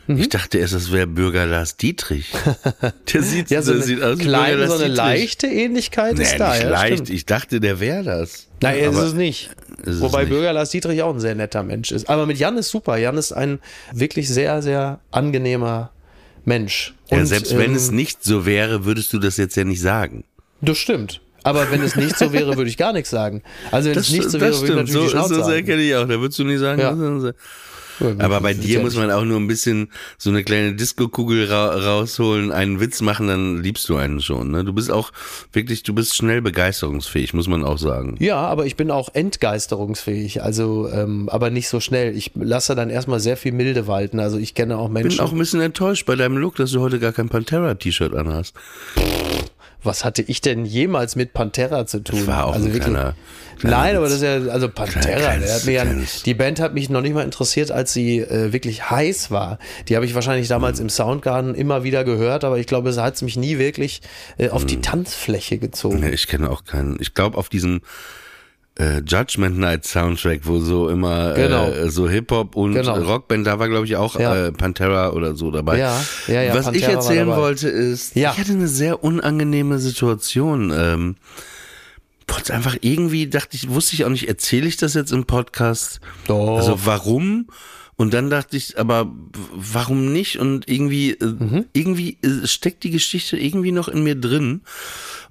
[0.07, 0.17] mhm.
[0.17, 2.31] ich dachte erst, das wäre Bürger Lars Dietrich.
[3.13, 4.97] Der sieht, ja, so der sieht aus wie kleine, Bürger Lars so eine Dietrich.
[4.97, 6.53] leichte Ähnlichkeit nee, ist da.
[6.53, 7.09] Nicht ja, leicht, stimmt.
[7.09, 8.47] ich dachte, der wäre das.
[8.61, 9.49] Nein, ist es nicht.
[9.83, 10.29] Ist Wobei nicht.
[10.29, 12.09] Bürger Lars Dietrich auch ein sehr netter Mensch ist.
[12.09, 12.97] Aber mit Jan ist super.
[12.97, 13.59] Jan ist ein
[13.93, 15.91] wirklich sehr, sehr angenehmer
[16.45, 16.93] Mensch.
[17.09, 19.81] Und, ja, selbst wenn ähm, es nicht so wäre, würdest du das jetzt ja nicht
[19.81, 20.23] sagen.
[20.61, 21.21] Das stimmt.
[21.43, 23.41] Aber wenn es nicht so wäre, würde ich gar nichts sagen.
[23.71, 25.63] Also wenn das, es nicht so wäre, würde ich natürlich so, die Schnauze So sehr
[25.63, 26.07] kenne ich auch.
[26.07, 26.81] Da würdest du nicht sagen.
[26.81, 27.33] Ja.
[28.19, 32.51] Aber bei dir muss man auch nur ein bisschen so eine kleine Disco-Kugel ra rausholen,
[32.51, 34.51] einen Witz machen, dann liebst du einen schon.
[34.51, 34.63] Ne?
[34.63, 35.11] Du bist auch
[35.53, 38.15] wirklich, du bist schnell begeisterungsfähig, muss man auch sagen.
[38.19, 42.15] Ja, aber ich bin auch entgeisterungsfähig, also ähm, aber nicht so schnell.
[42.15, 44.19] Ich lasse dann erstmal sehr viel Milde walten.
[44.19, 45.11] Also ich kenne auch Menschen.
[45.11, 48.13] Ich bin auch ein bisschen enttäuscht bei deinem Look, dass du heute gar kein Pantera-T-Shirt
[48.13, 48.55] anhast.
[49.83, 52.19] Was hatte ich denn jemals mit Pantera zu tun?
[52.19, 53.15] Das war auch also ein wirklich, kleiner,
[53.59, 55.35] kleiner Nein, aber das ist ja, also Pantera,
[55.69, 55.85] ja,
[56.25, 59.59] die Band hat mich noch nicht mal interessiert, als sie äh, wirklich heiß war.
[59.87, 60.85] Die habe ich wahrscheinlich damals Mhm.
[60.85, 64.01] im Soundgarden immer wieder gehört, aber ich glaube, es hat mich nie wirklich
[64.37, 64.67] äh, auf Mhm.
[64.67, 65.99] die Tanzfläche gezogen.
[65.99, 66.97] Nee, ich kenne auch keinen.
[66.99, 67.81] Ich glaube, auf diesem
[68.79, 71.69] äh, Judgment Night Soundtrack, wo so immer Genau.
[71.69, 72.95] äh, so Hip-Hop und Genau.
[72.99, 74.47] Rockband, da war, glaube ich, auch Ja.
[74.47, 75.77] äh, Pantera oder so dabei.
[75.77, 78.31] Ja, ja, ja, Was ich Pantera war erzählen wollte, ist, Ja.
[78.31, 80.71] ich hatte eine sehr unangenehme Situation.
[80.75, 81.15] Ähm,
[82.27, 85.99] wollte einfach irgendwie, dachte ich, wusste ich auch nicht, erzähle ich das jetzt im Podcast?
[86.27, 86.57] Doch.
[86.57, 87.47] Also warum?
[88.01, 89.11] Und dann dachte ich, aber
[89.53, 90.39] warum nicht?
[90.39, 91.65] Und irgendwie, äh, Mhm.
[91.73, 94.61] irgendwie äh, steckt die Geschichte irgendwie noch in mir drin.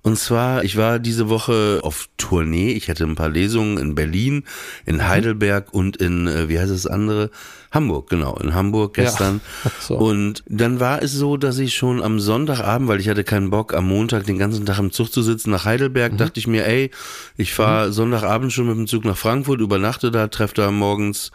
[0.02, 2.72] Und zwar, ich war diese Woche auf Tournee.
[2.72, 4.42] Ich hatte ein paar Lesungen in Berlin, Mhm.
[4.86, 7.30] in Heidelberg und in, äh, wie heißt das andere?
[7.72, 9.40] Hamburg, genau, in Hamburg gestern.
[9.64, 9.96] Ach so.
[9.98, 13.74] Und dann war es so, dass ich schon am Sonntagabend, weil ich hatte keinen Bock,
[13.74, 15.68] am Montag den ganzen Tag im Zug zu sitzen nach Mhm.
[15.70, 16.90] Heidelberg, dachte ich mir, ey,
[17.36, 21.30] ich fahre Sonntagabend schon mit dem Zug nach Frankfurt, übernachte da, treffe da morgens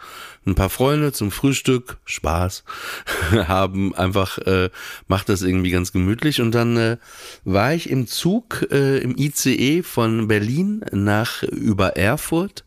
[0.46, 2.64] ein paar Freunde zum Frühstück, Spaß,
[3.32, 4.70] haben einfach, äh,
[5.08, 6.40] macht das irgendwie ganz gemütlich.
[6.40, 6.96] Und dann äh,
[7.44, 12.64] war ich im Zug, äh, im ICE von Berlin nach über Erfurt,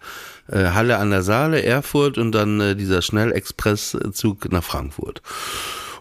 [0.48, 5.22] äh, Halle an der Saale, Erfurt und dann äh, dieser Schnellexpresszug nach Frankfurt.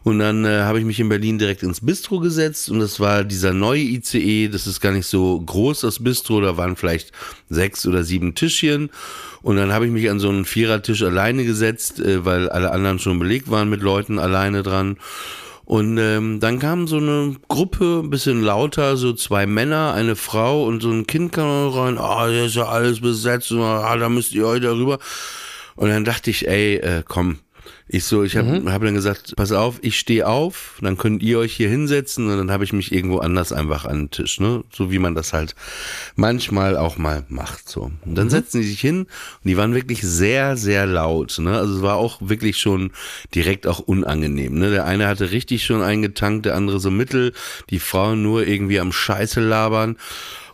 [0.09, 3.25] Und dann äh, habe ich mich in Berlin direkt ins Bistro gesetzt und das war
[3.25, 7.13] dieser neue ICE, das ist gar nicht so groß, das Bistro, da waren vielleicht
[7.51, 8.89] sechs oder sieben Tischchen
[9.43, 12.99] und dann habe ich mich an so einen Vierertisch alleine gesetzt, äh, weil alle anderen
[12.99, 14.97] schon belegt waren mit Leuten alleine dran.
[15.67, 20.65] Und ähm, dann kam so eine Gruppe, ein bisschen lauter, so zwei Männer, eine Frau
[20.65, 24.09] und so ein Kind kam rein, ah, oh, hier ist ja alles besetzt, ah, da
[24.09, 25.01] müsst ihr euch darüber.
[25.77, 27.41] Und dann dachte ich, ey, äh, komm.
[27.91, 31.39] Ich so, ich habe hab dann gesagt, pass auf, ich stehe auf, dann könnt ihr
[31.39, 34.63] euch hier hinsetzen und dann habe ich mich irgendwo anders einfach an den Tisch, ne?
[34.71, 35.55] So wie man das halt
[36.15, 37.69] manchmal auch mal macht.
[37.69, 37.91] So.
[38.05, 39.09] Und dann setzen die sich hin und
[39.45, 41.39] die waren wirklich sehr, sehr laut.
[41.39, 41.57] Ne?
[41.57, 42.91] Also es war auch wirklich schon
[43.35, 44.59] direkt auch unangenehm.
[44.59, 44.71] Ne?
[44.71, 47.33] Der eine hatte richtig schon eingetankt, der andere so mittel,
[47.71, 49.97] die Frauen nur irgendwie am Scheiße labern.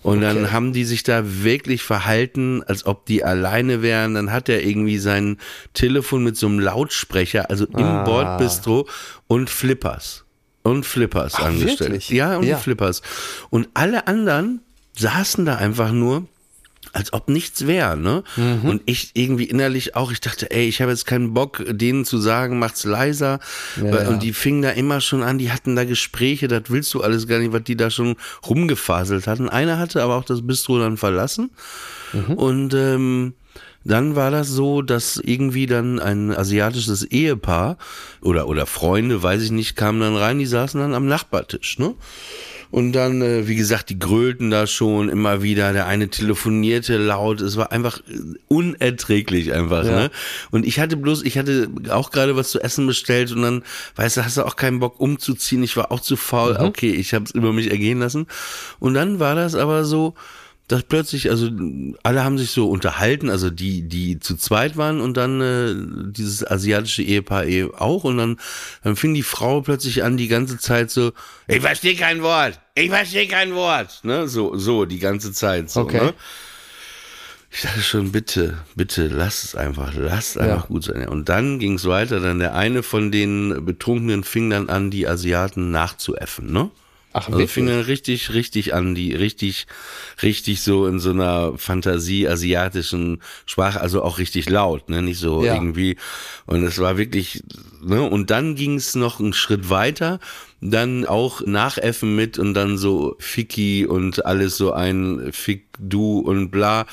[0.04, 4.14] Und dann haben die sich da wirklich verhalten, als ob die alleine wären.
[4.14, 5.38] Dann hat er irgendwie sein
[5.72, 8.04] Telefon mit so einem Lautsprecher, also im Ah.
[8.04, 8.86] Bordbistro
[9.26, 10.24] und Flippers.
[10.62, 11.80] Und Flippers Ach, angestellt.
[11.80, 12.08] wirklich?
[12.10, 12.58] Ja, und Ja.
[12.58, 13.02] Flippers.
[13.50, 14.60] Und alle anderen
[14.96, 16.26] saßen da einfach nur,
[16.94, 18.22] als ob nichts wäre, ne?
[18.36, 18.68] Mhm.
[18.68, 22.18] Und ich irgendwie innerlich auch, ich dachte, ey, ich habe jetzt keinen Bock, denen zu
[22.18, 23.40] sagen, macht's leiser.
[23.82, 24.08] Ja.
[24.08, 27.26] Und die fingen da immer schon an, die hatten da Gespräche, das willst du alles
[27.26, 28.16] gar nicht, was die da schon
[28.48, 29.48] rumgefaselt hatten.
[29.48, 31.50] Einer hatte aber auch das Bistro dann verlassen.
[32.12, 32.34] Mhm.
[32.34, 33.34] Und ähm,
[33.84, 37.76] dann war das so, dass irgendwie dann ein asiatisches Ehepaar
[38.22, 41.94] oder, oder Freunde, weiß ich nicht, kamen dann rein, die saßen dann am Nachbartisch, ne?
[42.74, 45.72] Und dann, äh, wie gesagt, die grölten da schon immer wieder.
[45.72, 47.40] Der eine telefonierte laut.
[47.40, 49.84] Es war einfach äh, unerträglich einfach.
[49.84, 49.92] Ja.
[49.92, 50.10] Ne?
[50.50, 53.62] Und ich hatte bloß, ich hatte auch gerade was zu essen bestellt und dann,
[53.94, 55.62] weißt du, hast du auch keinen Bock umzuziehen.
[55.62, 56.56] Ich war auch zu faul.
[56.58, 58.26] Okay, ich habe es über mich ergehen lassen.
[58.80, 60.14] Und dann war das aber so,
[60.66, 61.50] dass plötzlich, also
[62.02, 66.44] alle haben sich so unterhalten, also die, die zu zweit waren und dann äh, dieses
[66.44, 68.38] asiatische Ehepaar eh auch und dann,
[68.82, 71.12] dann fing die Frau plötzlich an, die ganze Zeit so,
[71.46, 75.82] ich verstehe kein Wort, ich verstehe kein Wort, ne, so, so die ganze Zeit so,
[75.82, 76.06] Okay.
[76.06, 76.14] ne.
[77.56, 80.66] Ich dachte schon, bitte, bitte, lass es einfach, lass es einfach Ja.
[80.66, 81.06] gut sein.
[81.06, 85.06] Und dann ging es weiter, dann der eine von den Betrunkenen fing dann an, die
[85.06, 86.72] Asiaten nachzuäffen, ne?
[87.16, 89.68] Ach, Also fing dann richtig, richtig an, die richtig,
[90.20, 95.44] richtig so in so einer Fantasie asiatischen Sprache, also auch richtig laut, ne, nicht so
[95.44, 95.54] Ja.
[95.54, 95.96] irgendwie.
[96.46, 97.44] Und es war wirklich,
[97.84, 100.18] ne, und dann ging es noch einen Schritt weiter,
[100.70, 106.50] dann auch nachäffen mit und dann so Ficky und alles so ein Fick du und
[106.50, 106.86] bla.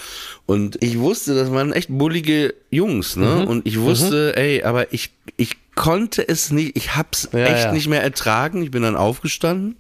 [0.45, 3.47] Und ich wusste, das waren echt bullige Jungs, ne, Mhm.
[3.47, 7.71] und ich wusste, ey, aber ich, ich konnte es nicht, ich hab's Ja, echt ja.
[7.71, 8.61] nicht mehr ertragen.
[8.61, 9.75] Ich bin dann aufgestanden.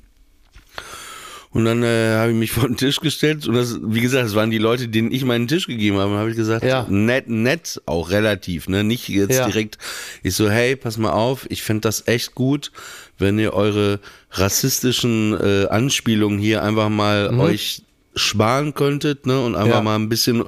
[1.53, 4.35] Und dann äh, habe ich mich vor den Tisch gestellt und das, wie gesagt, das
[4.35, 6.11] waren die Leute, denen ich meinen Tisch gegeben habe.
[6.13, 6.85] Und habe ich gesagt, Ja.
[6.89, 8.83] nett, nett, auch relativ, ne?
[8.85, 9.45] Nicht jetzt Ja.
[9.47, 9.77] direkt.
[10.23, 12.71] Ich so, hey, pass mal auf, ich fänd das echt gut,
[13.17, 13.99] wenn ihr eure
[14.31, 17.83] rassistischen äh, Anspielungen hier einfach mal euch
[18.15, 19.75] sparen könntet, ne, und einfach.
[19.75, 19.81] Ja.
[19.81, 20.43] mal ein bisschen,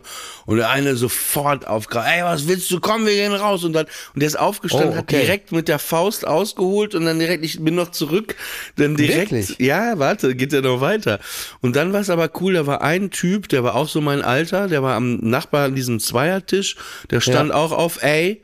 [0.46, 3.86] und der eine sofort aufgreift, ey, was willst du, komm, wir gehen raus, und dann,
[4.14, 5.22] und der ist aufgestanden, Oh, hat okay.
[5.22, 8.36] direkt mit der Faust ausgeholt und dann direkt, ich bin noch zurück,
[8.76, 9.60] dann direkt, Wirklich?
[9.60, 11.20] ja, warte, geht ja noch weiter.
[11.62, 14.22] Und dann war es aber cool, da war ein Typ, der war auch so mein
[14.22, 16.76] Alter, der war am Nachbar an diesem Zweiertisch,
[17.12, 17.56] der stand Ja.
[17.56, 18.44] auch auf, ey,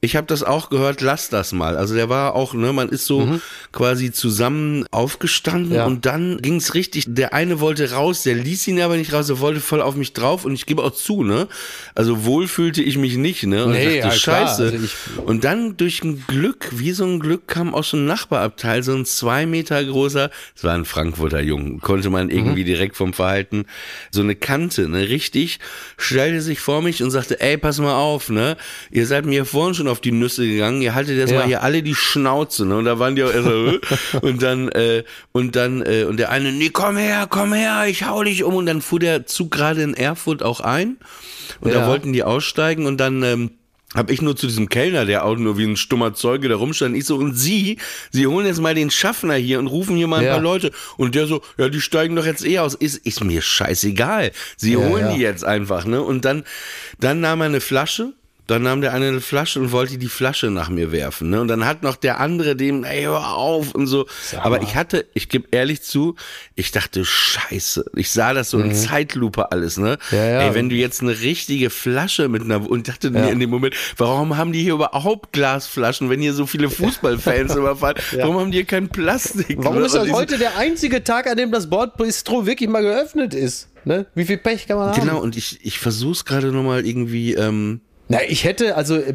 [0.00, 1.76] Ich habe das auch gehört, lass das mal.
[1.76, 3.40] Also der war auch, ne, man ist so mhm.
[3.72, 5.86] quasi zusammen aufgestanden ja.
[5.86, 7.06] und dann ging's richtig.
[7.08, 10.12] Der eine wollte raus, der ließ ihn aber nicht raus, er wollte voll auf mich
[10.12, 11.48] drauf und ich gebe auch zu, ne?
[11.96, 13.64] Also wohl fühlte ich mich nicht, ne?
[13.64, 14.62] Und nee, dachte, ja, Scheiße.
[14.72, 18.94] Also und dann durch ein Glück, wie so ein Glück, kam aus dem Nachbarabteil so
[18.94, 22.66] ein zwei Meter großer, es war ein Frankfurter Jungen, konnte man irgendwie mhm.
[22.66, 23.64] direkt vom Verhalten,
[24.12, 25.08] so eine Kante, ne?
[25.08, 25.58] Richtig,
[25.96, 28.56] stellte sich vor mich und sagte, ey, pass mal auf, ne?
[28.92, 31.40] Ihr seid mir vorhin schon auf die Nüsse gegangen, ihr haltet jetzt ja.
[31.40, 32.76] mal hier alle die Schnauze, ne?
[32.76, 33.44] Und da waren die auch erst
[34.12, 37.86] so, und dann, äh, und dann, äh, und der eine, nee, komm her, komm her,
[37.88, 38.54] ich hau dich um.
[38.54, 40.96] Und dann fuhr der Zug gerade in Erfurt auch ein.
[41.60, 41.80] Und ja.
[41.80, 43.50] da wollten die aussteigen und dann, ähm,
[43.94, 46.94] hab ich nur zu diesem Kellner, der auch nur wie ein stummer Zeuge da rumstand,
[46.94, 47.78] ich so, und Sie,
[48.10, 50.32] Sie holen jetzt mal den Schaffner hier und rufen hier mal ein ja.
[50.32, 50.72] paar Leute.
[50.98, 52.74] Und der so, ja, die steigen doch jetzt eh aus.
[52.74, 54.32] Ist, ist mir scheißegal.
[54.58, 55.14] Sie ja, holen ja.
[55.14, 56.02] die jetzt einfach, ne?
[56.02, 56.44] Und dann,
[57.00, 58.12] dann nahm er eine Flasche
[58.48, 61.28] dann nahm der eine eine Flasche und wollte die Flasche nach mir werfen.
[61.28, 61.40] Ne?
[61.40, 64.06] Und dann hat noch der andere dem, ey, hör auf und so.
[64.40, 66.16] Aber ich hatte, ich gebe ehrlich zu,
[66.54, 67.84] ich dachte, scheiße.
[67.94, 68.70] Ich sah das so mhm.
[68.70, 69.98] in Zeitlupe alles, ne?
[70.10, 70.40] Ja, ja.
[70.40, 73.20] Ey, wenn du jetzt eine richtige Flasche mit einer, und dachte ja.
[73.20, 77.54] mir in dem Moment, warum haben die hier überhaupt Glasflaschen, wenn hier so viele Fußballfans
[77.56, 77.96] überfahren?
[78.16, 79.58] Warum haben die hier kein Plastik?
[79.58, 83.68] Warum ist das heute der einzige Tag, an dem das Bordbistro wirklich mal geöffnet ist?
[83.84, 84.06] Ne?
[84.14, 85.00] Wie viel Pech kann man haben?
[85.00, 89.14] Genau, und ich, ich versuch's gerade nochmal irgendwie, ähm, na, ich hätte, also äh,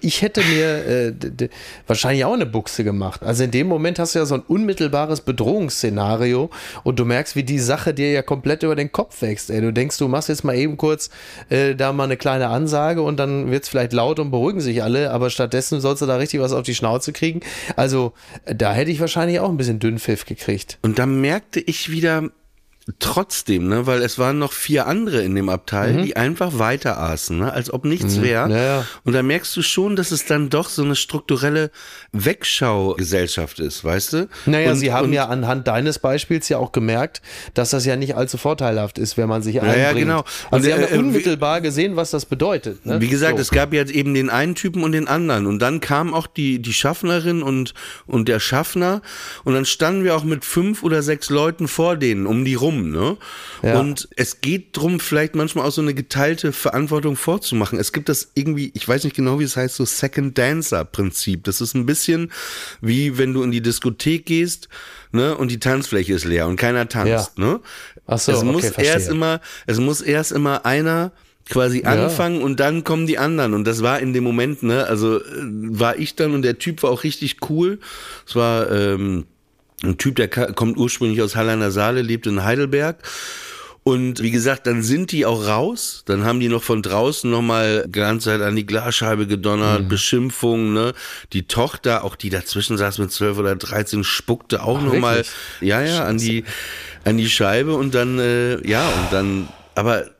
[0.00, 1.48] ich hätte mir äh,
[1.86, 3.22] wahrscheinlich auch eine Buchse gemacht.
[3.22, 6.50] Also in dem Moment hast du ja so ein unmittelbares Bedrohungsszenario
[6.82, 9.50] und du merkst, wie die Sache dir ja komplett über den Kopf wächst.
[9.50, 9.62] Ey.
[9.62, 11.08] Du denkst, du machst jetzt mal eben kurz
[11.48, 15.10] äh, da mal eine kleine Ansage und dann wird's vielleicht laut und beruhigen sich alle,
[15.10, 17.40] aber stattdessen sollst du da richtig was auf die Schnauze kriegen.
[17.76, 18.12] Also
[18.44, 20.78] da hätte ich wahrscheinlich auch ein bisschen Dünnpfiff gekriegt.
[20.82, 22.28] Und da merkte ich wieder,
[22.98, 26.02] trotzdem, ne, weil es waren noch vier andere in dem Abteil, mhm.
[26.02, 28.22] die einfach weiter aßen, ne, als ob nichts mhm.
[28.22, 28.50] wäre.
[28.50, 28.86] Ja, ja.
[29.04, 31.70] Und da merkst du schon, dass es dann doch so eine strukturelle
[32.12, 34.28] Wegschaugesellschaft ist, weißt du?
[34.44, 37.22] Naja, und, sie haben ja anhand deines Beispiels ja auch gemerkt,
[37.54, 39.82] dass das ja nicht allzu vorteilhaft ist, wenn man sich einbringt.
[39.82, 40.18] Ja, genau.
[40.18, 42.84] Und also sie haben äh, unmittelbar gesehen, was das bedeutet.
[42.84, 43.00] Ne?
[43.00, 43.42] Wie gesagt, so.
[43.42, 46.60] es gab jetzt eben den einen Typen und den anderen und dann kam auch die
[46.60, 47.72] die Schaffnerin und
[48.06, 49.00] und der Schaffner
[49.44, 52.73] und dann standen wir auch mit fünf oder sechs Leuten vor denen um die rum
[52.74, 53.16] rum, ne?
[53.62, 53.80] Ja.
[53.80, 57.78] Und es geht drum, vielleicht manchmal auch so eine geteilte Verantwortung vorzumachen.
[57.78, 61.44] Es gibt das irgendwie, ich weiß nicht genau, wie es heißt, so Second Dancer Prinzip.
[61.44, 62.32] Das ist ein bisschen
[62.80, 64.68] wie wenn du in die Diskothek gehst,
[65.12, 65.36] ne?
[65.36, 67.44] Und die Tanzfläche ist leer und keiner tanzt, ja.
[67.44, 67.60] ne?
[68.06, 68.84] Ach so, es okay, muss verstehe.
[68.86, 71.12] erst immer, es muss erst immer einer
[71.48, 71.90] quasi ja.
[71.90, 75.22] anfangen und dann kommen die anderen und das war in dem Moment ne also äh,
[75.22, 77.80] war ich dann und der Typ war auch richtig cool
[78.26, 79.26] es war ähm,
[79.84, 82.96] ein Typ, der kommt ursprünglich aus Halle an der Saale, lebt in Heidelberg.
[83.86, 86.04] Und wie gesagt, dann sind die auch raus.
[86.06, 89.88] Dann haben die noch von draußen nochmal ganze Zeit an die Glasscheibe gedonnert, mhm.
[89.88, 90.94] Beschimpfungen, ne?
[91.34, 95.22] Die Tochter, auch die dazwischen saß mit zwölf oder dreizehn, spuckte auch nochmal,
[95.60, 96.44] ja, ja, an die,
[97.04, 100.13] an die Scheibe und dann, äh, ja, und dann, aber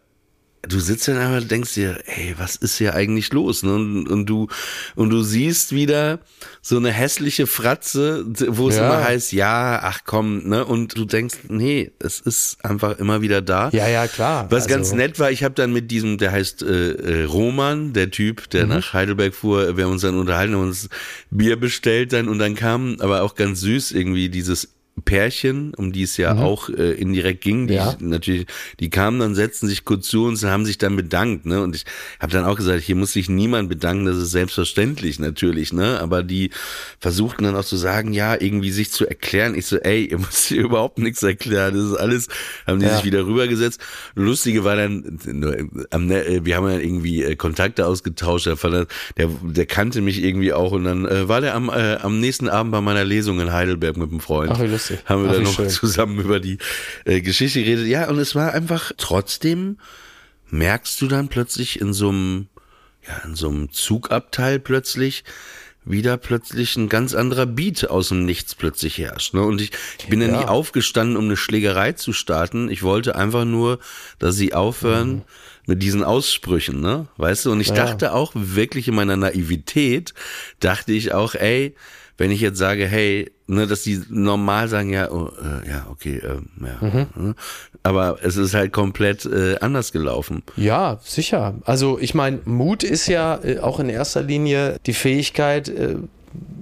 [0.68, 3.62] du sitzt dann einfach und denkst dir, ey, was ist hier eigentlich los?
[3.62, 3.74] Ne?
[3.74, 4.48] Und, und, du,
[4.94, 6.20] und du siehst wieder
[6.62, 8.86] so eine hässliche Fratze, wo es ja.
[8.86, 10.64] immer heißt, ja, ach komm, ne?
[10.64, 13.70] Und du denkst, nee, es ist einfach immer wieder da.
[13.70, 14.46] Ja, ja, klar.
[14.50, 14.74] Was also.
[14.74, 18.50] ganz nett war, ich habe dann mit diesem, der heißt äh, äh, Roman, der Typ,
[18.50, 18.70] der mhm.
[18.70, 20.88] nach Heidelberg fuhr, wir haben uns dann unterhalten, und uns
[21.30, 24.73] Bier bestellt dann und dann kam aber auch ganz süß irgendwie dieses
[25.04, 26.40] Pärchen, um die es ja mhm.
[26.40, 27.96] auch äh, indirekt ging, die ja.
[28.00, 28.46] natürlich,
[28.80, 31.62] die kamen dann, setzten sich kurz zu uns und haben sich dann bedankt, ne?
[31.62, 31.84] Und ich
[32.20, 36.00] habe dann auch gesagt, hier muss sich niemand bedanken, das ist selbstverständlich natürlich, ne?
[36.00, 36.50] Aber die
[37.00, 39.54] versuchten dann auch zu sagen, ja, irgendwie sich zu erklären.
[39.54, 42.28] Ich so, ey, ihr müsst hier überhaupt nichts erklären, das ist alles,
[42.66, 42.96] haben die ja.
[42.96, 43.80] sich wieder rübergesetzt.
[44.14, 48.56] Lustige war dann, äh, wir haben ja irgendwie äh, Kontakte ausgetauscht, der,
[49.16, 52.48] der, der kannte mich irgendwie auch und dann äh, war der am, äh, am nächsten
[52.48, 54.50] Abend bei meiner Lesung in Heidelberg mit einem Freund.
[54.52, 54.93] Ach, lustig.
[55.04, 55.68] Haben wir Ach, dann noch schön.
[55.70, 56.58] zusammen über die
[57.04, 57.86] äh, Geschichte geredet.
[57.86, 59.78] Ja, und es war einfach trotzdem
[60.50, 62.48] merkst du dann plötzlich in so einem
[63.06, 65.24] ja, in so einem Zugabteil plötzlich
[65.84, 69.34] wieder plötzlich ein ganz anderer Beat aus dem Nichts plötzlich herrscht.
[69.34, 69.42] Ne?
[69.42, 70.28] Und ich, ich bin ja.
[70.28, 72.70] ja nie aufgestanden, um eine Schlägerei zu starten.
[72.70, 73.78] Ich wollte einfach nur,
[74.18, 75.22] dass sie aufhören mhm.
[75.66, 77.06] mit diesen Aussprüchen, ne?
[77.18, 77.52] Weißt du?
[77.52, 77.74] Und ich ja.
[77.74, 80.14] dachte auch wirklich in meiner Naivität,
[80.60, 81.74] dachte ich auch, ey,
[82.16, 86.18] wenn ich jetzt sage, hey, ne, dass die normal sagen, ja, oh, äh, ja, okay,
[86.18, 86.88] äh, ja.
[86.88, 87.06] Mhm.
[87.16, 87.34] Ne?
[87.82, 90.42] Aber es ist halt komplett äh, anders gelaufen.
[90.56, 91.54] Ja, sicher.
[91.64, 95.96] Also ich meine, Mut ist ja äh, auch in erster Linie die Fähigkeit, äh,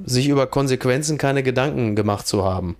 [0.05, 2.77] sich über Konsequenzen keine Gedanken gemacht zu haben.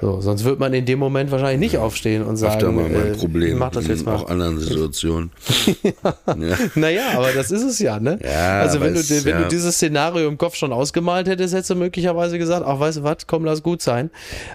[0.00, 3.12] So, sonst wird man in dem Moment wahrscheinlich nicht aufstehen und sagen, Öfter mal mein
[3.12, 4.16] äh, Problem mach das jetzt in mal.
[4.16, 5.30] auch anderen Situationen.
[5.82, 6.58] ja.
[6.74, 8.18] Naja, aber das ist es ja, ne?
[8.22, 9.42] Ja, also wenn, du, es- wenn ja.
[9.42, 13.02] du dieses Szenario im Kopf schon ausgemalt hättest, hättest du möglicherweise gesagt, ach, weißt du
[13.04, 14.10] was, komm, lass gut sein.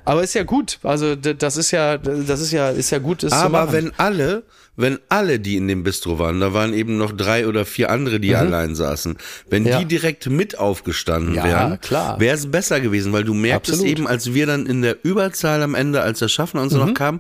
[0.06, 0.80] Aber ist ja gut.
[0.84, 4.44] Also das ist ja, das ist ja, ist ja gut, es zu Aber wenn alle,
[4.76, 8.20] wenn alle, die in dem Bistro waren, da waren eben noch drei oder vier andere,
[8.22, 9.18] die allein saßen,
[9.50, 9.68] wenn Mhm.
[9.70, 9.80] Ja.
[9.80, 11.80] die direkt mit aufgestanden wären,
[12.18, 13.92] wäre es besser gewesen, weil du merktest Absolut.
[14.00, 14.96] eben, als wir dann in der
[15.30, 16.80] Überzahl am Ende, als der Schaffner uns Mhm.
[16.80, 17.20] noch kam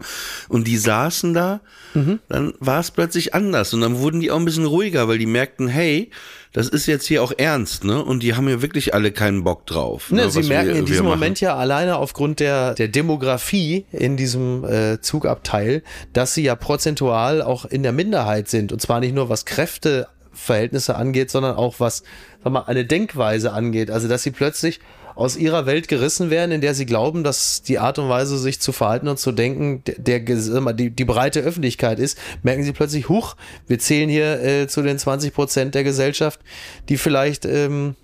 [0.49, 1.61] und die saßen da,
[1.93, 5.25] dann war es plötzlich anders und dann wurden die auch ein bisschen ruhiger, weil die
[5.25, 6.11] merkten, hey,
[6.53, 8.03] das ist jetzt hier auch ernst, ne?
[8.03, 10.11] Und die haben ja wirklich alle keinen Bock drauf.
[10.11, 11.05] Ne, ne, Sie merken wir- in diesem.
[11.05, 17.41] Moment ja alleine aufgrund der, der Demografie in diesem äh, Zugabteil, dass sie ja prozentual
[17.43, 18.71] auch in der Minderheit sind.
[18.71, 22.03] Und zwar nicht nur was Kräfteverhältnisse angeht, sondern auch was
[22.43, 23.91] sag mal, eine Denkweise angeht.
[23.91, 24.79] Also dass sie plötzlich
[25.19, 28.61] aus ihrer Welt gerissen werden, in der sie glauben, dass die Art und Weise, sich
[28.61, 33.09] zu verhalten und zu denken, der, der die, die breite Öffentlichkeit ist, merken sie plötzlich,
[33.09, 33.35] huch,
[33.67, 36.39] wir zählen hier äh, zu den 20 Prozent der Gesellschaft,
[36.87, 37.95] die vielleicht ähm,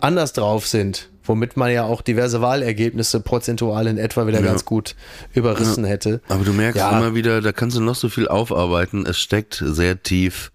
[0.00, 4.96] anders drauf sind, womit man ja auch diverse Wahlergebnisse prozentual in etwa wieder ganz gut
[5.34, 6.22] überrissen hätte.
[6.28, 6.98] Aber du merkst Ja.
[6.98, 9.04] immer wieder, da kannst du noch so viel aufarbeiten.
[9.04, 10.52] Es steckt sehr tief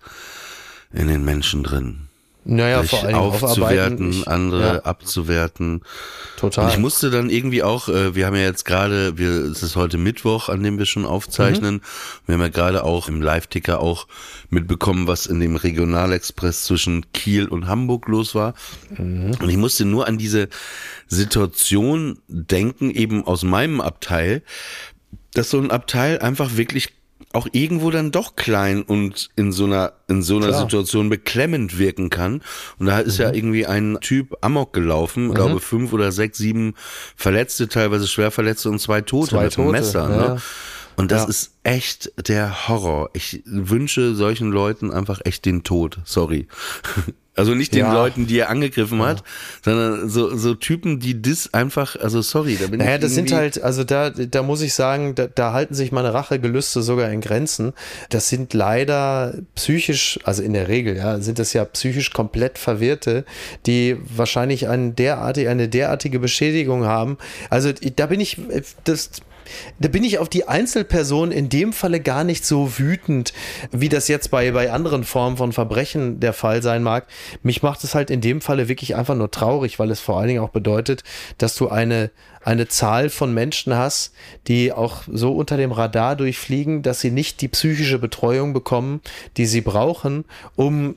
[0.91, 2.08] in den Menschen drin.
[2.45, 4.09] Naja, vor allem aufzuwerten.
[4.11, 5.81] Ich- andere ja, abzuwerten.
[6.37, 6.65] total.
[6.65, 9.75] Und ich musste dann irgendwie auch, äh, wir haben ja jetzt gerade, wir, es ist
[9.75, 11.75] heute Mittwoch, an dem wir schon aufzeichnen.
[11.75, 11.81] Mhm.
[12.25, 14.07] Wir haben ja gerade auch im Live-Ticker auch
[14.49, 18.53] mitbekommen, was in dem Regionalexpress zwischen Kiel und Hamburg los war.
[18.97, 19.35] Mhm.
[19.39, 20.47] Und ich musste nur an diese
[21.07, 24.43] Situation denken, eben aus meinem Abteil,
[25.33, 26.93] dass so ein Abteil einfach wirklich
[27.33, 30.61] auch irgendwo dann doch klein und in so einer in so einer Klar.
[30.61, 32.41] Situation beklemmend wirken kann.
[32.79, 35.33] Und da ist ja irgendwie ein Typ Amok gelaufen, Mhm.
[35.35, 36.73] glaube fünf oder sechs, sieben
[37.15, 40.09] Verletzte, teilweise schwer Verletzte und zwei Tote Zwei mit Tote, Messer.
[40.09, 40.33] ja.
[40.35, 40.41] Ne?
[40.99, 41.29] Und das Ja.
[41.29, 43.09] ist echt der Horror.
[43.13, 45.99] Ich wünsche solchen Leuten einfach echt den Tod.
[46.03, 46.47] Sorry.
[47.35, 47.93] Also nicht den Ja.
[47.93, 49.23] Leuten, die er angegriffen hat,
[49.63, 53.31] sondern so, so Typen, die das einfach, also sorry, da bin Naja, ich das sind
[53.31, 57.21] halt, also da, da muss ich sagen, da, da halten sich meine Rachegelüste sogar in
[57.21, 57.71] Grenzen.
[58.09, 63.23] Das sind leider psychisch, also in der Regel, ja, sind das ja psychisch komplett Verwirrte,
[63.65, 67.17] die wahrscheinlich eine derartige, eine derartige Beschädigung haben.
[67.49, 68.35] Also da bin ich,
[68.83, 69.11] das,
[69.79, 73.33] da bin ich auf die Einzelperson in dem Falle gar nicht so wütend,
[73.71, 77.07] wie das jetzt bei, bei anderen Formen von Verbrechen der Fall sein mag.
[77.43, 80.27] Mich macht es halt in dem Falle wirklich einfach nur traurig, weil es vor allen
[80.27, 81.03] Dingen auch bedeutet,
[81.37, 82.11] dass du eine,
[82.43, 84.13] eine Zahl von Menschen hast,
[84.47, 89.01] die auch so unter dem Radar durchfliegen, dass sie nicht die psychische Betreuung bekommen,
[89.37, 90.95] die sie brauchen, um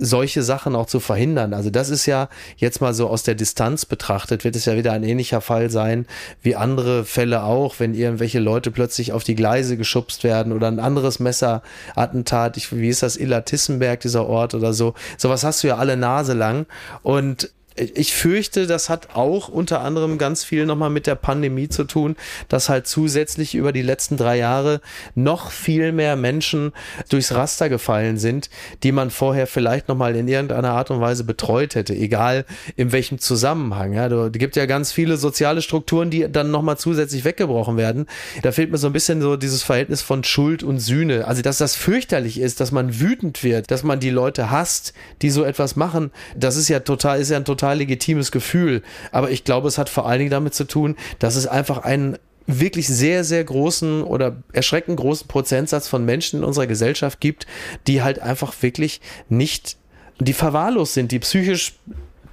[0.00, 1.54] solche Sachen auch zu verhindern.
[1.54, 4.92] Also das ist ja jetzt mal so aus der Distanz betrachtet, wird es ja wieder
[4.92, 6.06] ein ähnlicher Fall sein
[6.42, 10.80] wie andere Fälle auch, wenn irgendwelche Leute plötzlich auf die Gleise geschubst werden oder ein
[10.80, 14.94] anderes Messerattentat, ich, wie ist das, Illa Tissenberg, dieser Ort oder so.
[15.18, 16.66] Sowas hast du ja alle Nase lang
[17.02, 21.84] und ich fürchte, das hat auch unter anderem ganz viel nochmal mit der Pandemie zu
[21.84, 22.16] tun,
[22.48, 24.80] dass halt zusätzlich über die letzten drei Jahre
[25.14, 26.72] noch viel mehr Menschen
[27.08, 28.50] durchs Raster gefallen sind,
[28.82, 32.44] die man vorher vielleicht nochmal in irgendeiner Art und Weise betreut hätte, egal
[32.76, 33.94] in welchem Zusammenhang.
[33.94, 38.06] Ja, es gibt ja ganz viele soziale Strukturen, die dann nochmal zusätzlich weggebrochen werden.
[38.42, 41.26] Da fehlt mir so ein bisschen so dieses Verhältnis von Schuld und Sühne.
[41.26, 45.30] Also, dass das fürchterlich ist, dass man wütend wird, dass man die Leute hasst, die
[45.30, 48.82] so etwas machen, das ist ja total, ist ja ein total legitimes Gefühl.
[49.12, 52.18] Aber ich glaube, es hat vor allen Dingen damit zu tun, dass es einfach einen
[52.46, 57.46] wirklich sehr, sehr großen oder erschreckend großen Prozentsatz von Menschen in unserer Gesellschaft gibt,
[57.86, 59.76] die halt einfach wirklich nicht,
[60.18, 61.74] die verwahrlost sind, die psychisch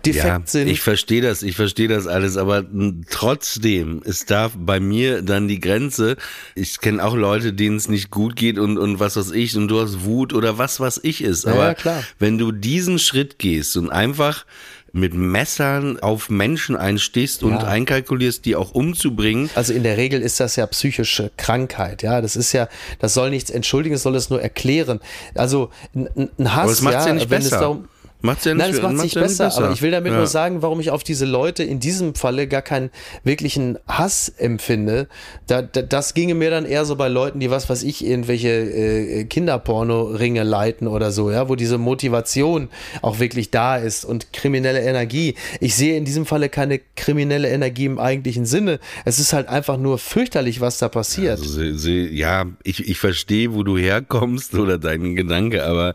[0.05, 0.67] defekt ja, sind.
[0.67, 2.63] Ich verstehe das, ich verstehe das alles, aber
[3.09, 6.17] trotzdem ist da bei mir dann die Grenze.
[6.55, 9.67] Ich kenne auch Leute, denen es nicht gut geht und, und was weiß ich, und
[9.67, 11.45] du hast Wut oder was was ich ist.
[11.45, 12.03] Aber ja, klar.
[12.19, 14.45] wenn du diesen Schritt gehst und einfach
[14.93, 17.63] mit Messern auf Menschen einstehst und Ja.
[17.67, 22.21] einkalkulierst, die auch umzubringen, Also in der Regel ist das ja psychische Krankheit, ja.
[22.21, 22.67] Das ist ja,
[22.99, 24.99] das soll nichts entschuldigen, es soll es nur erklären.
[25.35, 27.59] Also ein, Hass, aber das macht's ja, nicht wenn es besser.
[27.61, 27.87] darum,
[28.21, 30.17] Macht's ja nicht, Nein, es macht nicht ja besser, aber ich will damit Ja.
[30.17, 32.89] nur sagen, warum ich auf diese Leute in diesem Falle gar keinen
[33.23, 35.07] wirklichen Hass empfinde.
[35.45, 38.49] Da, da, das ginge mir dann eher so bei Leuten, die was weiß ich, irgendwelche
[38.49, 42.69] äh, Kinderporno-Ringe leiten oder so, ja, wo diese Motivation
[43.01, 45.35] auch wirklich da ist und kriminelle Energie.
[45.59, 48.79] Ich sehe in diesem Falle keine kriminelle Energie im eigentlichen Sinne.
[49.05, 51.39] Es ist halt einfach nur fürchterlich, was da passiert.
[51.39, 55.93] Also, ja, ich, ich verstehe, wo du herkommst oder deinen Gedanke, aber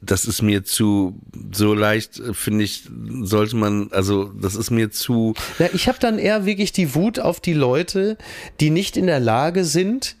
[0.00, 1.18] das ist mir zu,
[1.52, 2.84] so leicht, äh, finde ich,
[3.22, 5.34] sollte man, also das ist mir zu.
[5.58, 8.16] Ja, ich habe dann eher wirklich die Wut auf die Leute,
[8.60, 10.16] die nicht in der Lage sind,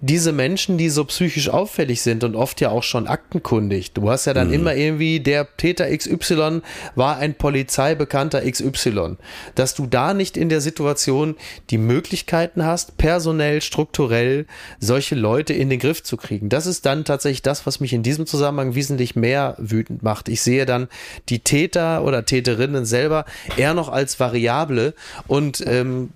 [0.00, 4.26] diese Menschen, die so psychisch auffällig sind und oft ja auch schon aktenkundig, du hast
[4.26, 4.54] ja dann mhm.
[4.54, 6.60] immer irgendwie, der Täter XY
[6.94, 9.16] war ein Polizeibekannter XY,
[9.54, 11.36] dass du da nicht in der Situation
[11.70, 14.46] die Möglichkeiten hast, personell, strukturell
[14.80, 16.48] solche Leute in den Griff zu kriegen.
[16.48, 20.28] Das ist dann tatsächlich das, was mich in diesem Zusammenhang wesentlich mehr wütend macht.
[20.28, 20.88] Ich sehe dann
[21.28, 23.24] die Täter oder Täterinnen selber
[23.56, 24.94] eher noch als Variable
[25.26, 26.10] und ähm,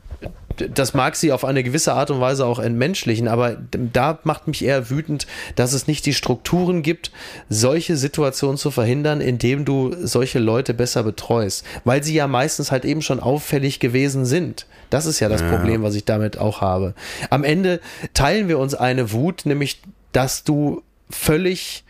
[0.68, 4.64] das mag sie auf eine gewisse Art und Weise auch entmenschlichen, aber da macht mich
[4.64, 7.10] eher wütend, dass es nicht die Strukturen gibt,
[7.48, 12.84] solche Situationen zu verhindern, indem du solche Leute besser betreust, weil sie ja meistens halt
[12.84, 14.66] eben schon auffällig gewesen sind.
[14.90, 15.48] Das ist ja das ja.
[15.50, 16.94] Problem, was ich damit auch habe.
[17.30, 17.80] Am Ende
[18.14, 19.80] teilen wir uns eine Wut, nämlich,
[20.12, 21.84] dass du völlig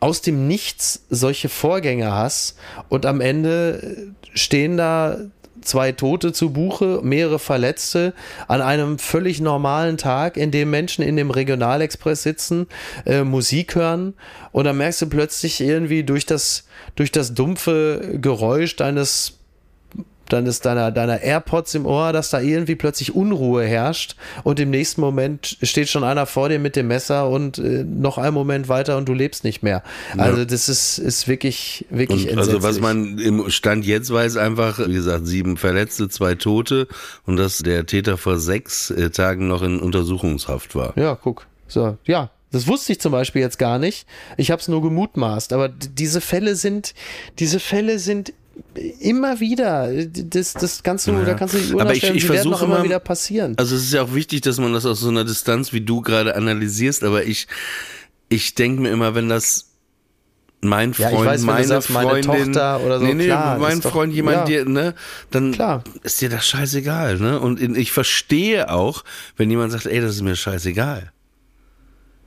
[0.00, 2.56] aus dem Nichts solche Vorgänge hast
[2.88, 5.18] und am Ende stehen da
[5.68, 8.14] zwei Tote zu Buche, mehrere Verletzte
[8.48, 12.66] an einem völlig normalen Tag, in dem Menschen in dem Regionalexpress sitzen,
[13.06, 14.14] äh, Musik hören.
[14.52, 16.64] Und dann merkst du plötzlich irgendwie durch das,
[16.96, 19.37] durch das dumpfe Geräusch deines
[20.28, 24.70] dann ist deiner, deiner AirPods im Ohr, dass da irgendwie plötzlich Unruhe herrscht und im
[24.70, 28.68] nächsten Moment steht schon einer vor dir mit dem Messer und äh, noch einen Moment
[28.68, 29.82] weiter und du lebst nicht mehr.
[30.16, 30.22] Ja.
[30.22, 34.78] Also das ist, ist wirklich, wirklich und Also was man im Stand jetzt weiß, einfach,
[34.78, 36.88] wie gesagt, sieben Verletzte, zwei Tote
[37.26, 40.96] und dass der Täter vor sechs äh, Tagen noch in Untersuchungshaft war.
[40.96, 41.46] Ja, guck.
[41.66, 44.06] So, ja, das wusste ich zum Beispiel jetzt gar nicht.
[44.36, 45.52] Ich habe es nur gemutmaßt.
[45.52, 46.94] Aber diese Fälle sind,
[47.38, 48.32] diese Fälle sind
[49.00, 49.90] immer wieder.
[50.06, 51.24] Das, das kannst du, ja.
[51.24, 53.54] da kannst du die Aber ich, ich versuche immer wieder passieren.
[53.56, 56.00] Also es ist ja auch wichtig, dass man das aus so einer Distanz wie du
[56.00, 57.04] gerade analysierst.
[57.04, 57.48] Aber ich,
[58.28, 59.68] ich denke mir immer, wenn das
[60.60, 63.80] mein Freund, ja, weiß, meine sagst, Freundin, meine Tochter oder so, nee, nee, klar, mein
[63.80, 64.44] Freund, doch, jemand, ja.
[64.44, 64.94] dir, ne,
[65.30, 65.84] dann klar.
[66.02, 67.38] ist dir das scheißegal, ne?
[67.38, 69.04] Und ich verstehe auch,
[69.36, 71.12] wenn jemand sagt, ey, das ist mir scheißegal.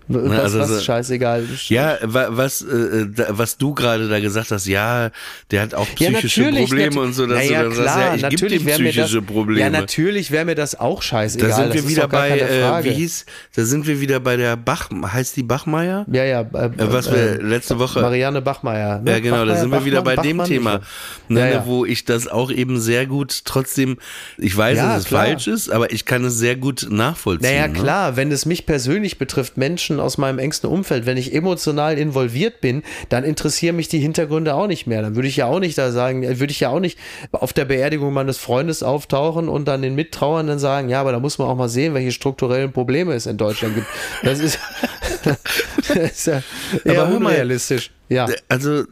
[0.07, 1.45] Was, ne, also, was scheißegal.
[1.67, 5.11] Ja, was, äh, was du gerade da gesagt hast, ja,
[5.51, 8.29] der hat auch psychische ja, Probleme und so, dass ja, du dann klar, sagst, ja,
[8.29, 9.59] ich gebe ihm psychische das, Probleme.
[9.59, 11.49] Ja, natürlich wäre mir das auch scheißegal.
[11.49, 13.25] Da sind wir wieder bei, äh, wie hieß,
[13.55, 16.05] da sind wir wieder bei der Bach, heißt die Bachmeier?
[16.11, 16.41] Ja, ja.
[16.41, 18.01] Äh, äh was wir äh, letzte Woche.
[18.01, 18.99] Marianne Bachmeier.
[18.99, 19.11] Ne?
[19.11, 20.81] Ja, genau, Bachmeier, da sind wir wieder bei Bachmann, dem Thema,
[21.29, 23.97] ne, ja, wo ich das auch eben sehr gut trotzdem,
[24.37, 25.25] ich weiß, dass es klar.
[25.25, 27.49] falsch ist, aber ich kann es sehr gut nachvollziehen.
[27.49, 27.73] Naja, ne?
[27.73, 32.61] klar, wenn es mich persönlich betrifft, Menschen aus meinem engsten Umfeld wenn ich emotional involviert
[32.61, 35.01] bin, dann interessieren mich die Hintergründe auch nicht mehr.
[35.01, 36.97] Dann würde ich ja auch nicht da sagen, würde ich ja auch nicht
[37.31, 41.37] auf der Beerdigung meines Freundes auftauchen und dann den Mittrauernden sagen, ja, aber da muss
[41.37, 43.87] man auch mal sehen, welche strukturellen Probleme es in Deutschland gibt.
[44.23, 44.59] Das ist,
[45.23, 46.41] das ist ja
[46.85, 47.91] eher unrealistisch.
[48.09, 48.27] Ja.
[48.49, 48.83] Also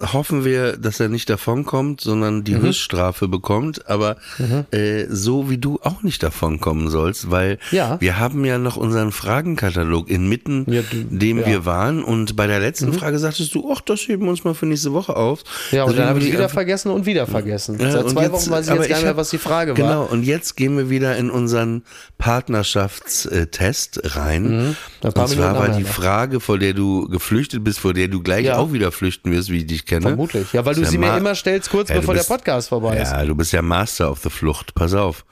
[0.00, 2.62] hoffen wir, dass er nicht davonkommt, sondern die mhm.
[2.62, 3.88] Höchststrafe bekommt.
[3.88, 4.64] Aber mhm.
[4.70, 8.00] äh, so wie du auch nicht davonkommen sollst, weil ja.
[8.00, 11.46] wir haben ja noch unseren Fragenkatalog inmitten, ja, du, dem ja.
[11.46, 12.02] wir waren.
[12.02, 12.94] Und bei der letzten mhm.
[12.94, 15.42] Frage sagtest du, ach, das heben wir uns mal für nächste Woche auf.
[15.72, 17.78] Ja, und dann habe ich wieder vergessen und wieder vergessen.
[17.78, 19.94] Seit zwei jetzt, Wochen weiß ich jetzt gar nicht mehr, was die Frage genau, war.
[19.94, 21.82] Genau, und jetzt gehen wir wieder in unseren
[22.18, 24.42] Partnerschaftstest rein.
[24.42, 24.76] Mhm.
[25.02, 28.72] Und zwar war die Frage, vor der du geflüchtet bist, vor der du gleich auch
[28.72, 30.02] wieder flüchten wirst, wie ich dich kenne.
[30.02, 30.52] Vermutlich.
[30.52, 33.10] Ja, weil du sie mir immer stellst, kurz ja, bevor bist, der Podcast vorbei ist.
[33.10, 34.74] Ja, du bist ja Master of the Flucht.
[34.74, 35.24] Pass auf.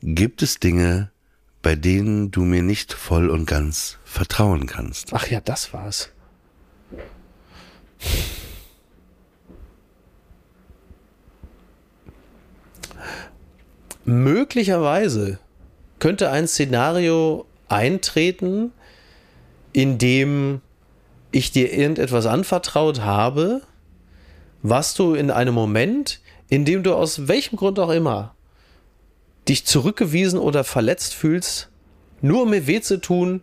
[0.00, 1.10] Gibt es Dinge,
[1.62, 5.12] bei denen du mir nicht voll und ganz vertrauen kannst?
[5.12, 6.10] Ach ja, das war's.
[14.04, 15.38] Möglicherweise
[15.98, 18.72] könnte ein Szenario eintreten,
[19.72, 20.60] in dem
[21.34, 23.62] ich dir irgendetwas anvertraut habe,
[24.62, 28.34] was du in einem Moment, in dem du aus welchem Grund auch immer
[29.48, 31.68] dich zurückgewiesen oder verletzt fühlst,
[32.22, 33.42] nur um mir weh zu tun,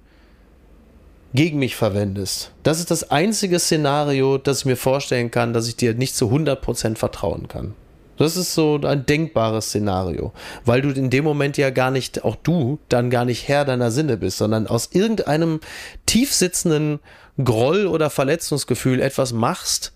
[1.34, 2.52] gegen mich verwendest.
[2.64, 6.30] Das ist das einzige Szenario, das ich mir vorstellen kann, dass ich dir nicht zu
[6.30, 7.74] 100% vertrauen kann.
[8.18, 10.32] Das ist so ein denkbares Szenario,
[10.66, 13.92] weil du in dem Moment ja gar nicht, auch du, dann gar nicht Herr deiner
[13.92, 15.60] Sinne bist, sondern aus irgendeinem
[16.06, 17.00] tiefsitzenden
[17.44, 19.94] Groll oder Verletzungsgefühl etwas machst,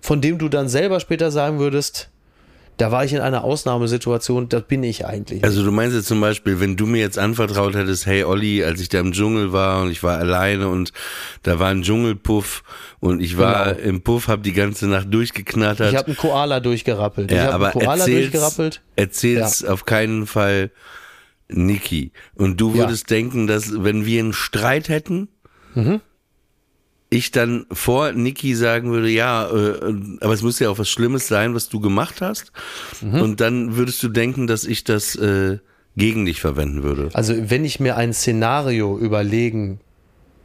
[0.00, 2.10] von dem du dann selber später sagen würdest,
[2.76, 5.42] da war ich in einer Ausnahmesituation, das bin ich eigentlich.
[5.42, 8.80] Also du meinst jetzt zum Beispiel, wenn du mir jetzt anvertraut hättest, hey Olli, als
[8.80, 10.92] ich da im Dschungel war und ich war alleine und
[11.42, 12.62] da war ein Dschungelpuff
[13.00, 13.88] und ich war genau.
[13.88, 15.92] im Puff, hab die ganze Nacht durchgeknattert.
[15.92, 17.30] Ich habe einen Koala durchgerappelt.
[17.30, 18.82] Ja, ich aber einen Koala erzähl's, durchgerappelt.
[18.96, 19.70] Erzähl's ja.
[19.70, 20.70] auf keinen Fall
[21.48, 22.12] Niki.
[22.34, 23.16] Und du würdest ja.
[23.16, 25.28] denken, dass wenn wir einen Streit hätten,
[25.74, 26.00] mhm
[27.08, 31.28] ich dann vor Niki sagen würde, ja, äh, aber es muss ja auch was Schlimmes
[31.28, 32.52] sein, was du gemacht hast.
[33.00, 33.20] Mhm.
[33.20, 35.58] Und dann würdest du denken, dass ich das äh,
[35.96, 37.10] gegen dich verwenden würde.
[37.14, 39.80] Also wenn ich mir ein Szenario überlegen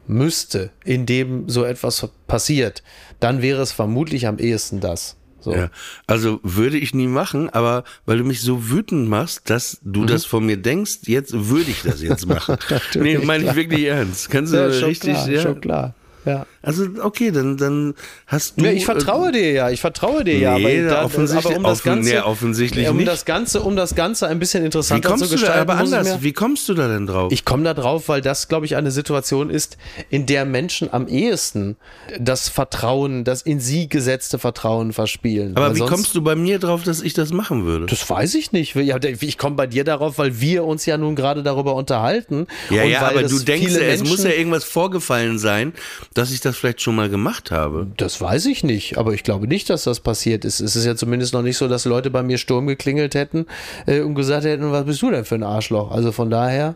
[0.08, 2.84] müsste, in dem so etwas passiert,
[3.20, 5.18] dann wäre es vermutlich am ehesten das.
[5.40, 5.56] So.
[5.56, 5.72] Ja,
[6.06, 10.08] also würde ich nie machen, aber weil du mich so wütend machst, dass du mhm.
[10.08, 12.58] das von mir denkst, jetzt würde ich das jetzt machen.
[12.96, 14.30] nee, meine ich wirklich ernst.
[14.30, 15.42] Kannst du ja, richtig, klar, ja.
[15.42, 15.96] Schon klar.
[16.26, 16.46] Ja.
[16.64, 17.96] Also okay, dann, dann
[18.28, 18.66] hast du.
[18.66, 20.58] Ja, ich vertraue äh, dir ja, ich vertraue dir ja.
[20.58, 23.08] Nee, aber, da, offensichtlich, aber um das Ganze, nee, offensichtlich um nicht.
[23.08, 25.62] Das Ganze, um das Ganze ein bisschen interessanter wie kommst zu gestalten.
[25.62, 27.32] Du da, aber anders, wie kommst du da denn drauf?
[27.32, 29.78] Ich komme da drauf, weil das, glaube ich, eine Situation ist,
[30.10, 31.78] in der Menschen am ehesten
[32.20, 35.58] das Vertrauen, das in sie gesetzte Vertrauen verspielen.
[35.58, 37.88] Aber weil wie kommst du bei mir drauf, dass ich das machen würde?
[37.88, 38.76] Das weiß ich nicht.
[38.76, 42.46] Ich komme bei dir darauf, weil wir uns ja nun gerade darüber unterhalten.
[42.70, 45.74] Ja, ja, aber du denkst, es muss ja irgendwas vorgefallen sein,
[46.14, 47.88] dass ich das vielleicht schon mal gemacht habe.
[47.98, 50.60] Das weiß ich nicht, aber ich glaube nicht, dass das passiert ist.
[50.60, 53.46] Es ist ja zumindest noch nicht so, dass Leute bei mir Sturm geklingelt hätten
[53.86, 55.92] äh, und gesagt hätten, was bist du denn für ein Arschloch?
[55.92, 56.76] Also von daher.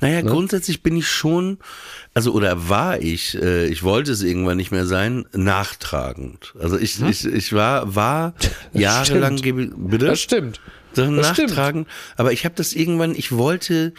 [0.00, 0.30] Naja, ne?
[0.30, 1.58] grundsätzlich bin ich schon,
[2.14, 6.54] also oder war ich, äh, ich wollte es irgendwann nicht mehr sein, nachtragend.
[6.60, 7.08] Also ich, hm?
[7.08, 8.34] ich, ich war, war
[8.72, 10.06] jahrelang, bitte?
[10.06, 10.60] Das stimmt.
[10.94, 11.84] Das nachtragen.
[11.84, 12.18] Stimmt.
[12.18, 13.94] Aber ich habe das irgendwann, ich wollte,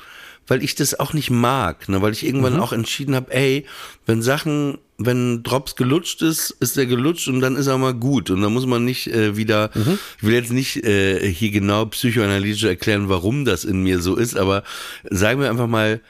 [0.47, 2.59] weil ich das auch nicht mag, ne, weil ich irgendwann mhm.
[2.59, 3.65] auch entschieden habe, ey,
[4.05, 8.29] wenn Sachen wenn Drops gelutscht ist, ist er gelutscht und dann ist er mal gut.
[8.29, 9.99] Und dann muss man nicht äh, wieder, mhm.
[10.17, 14.37] ich will jetzt nicht äh, hier genau psychoanalytisch erklären, warum das in mir so ist,
[14.37, 14.63] aber
[15.09, 16.01] sagen wir einfach mal,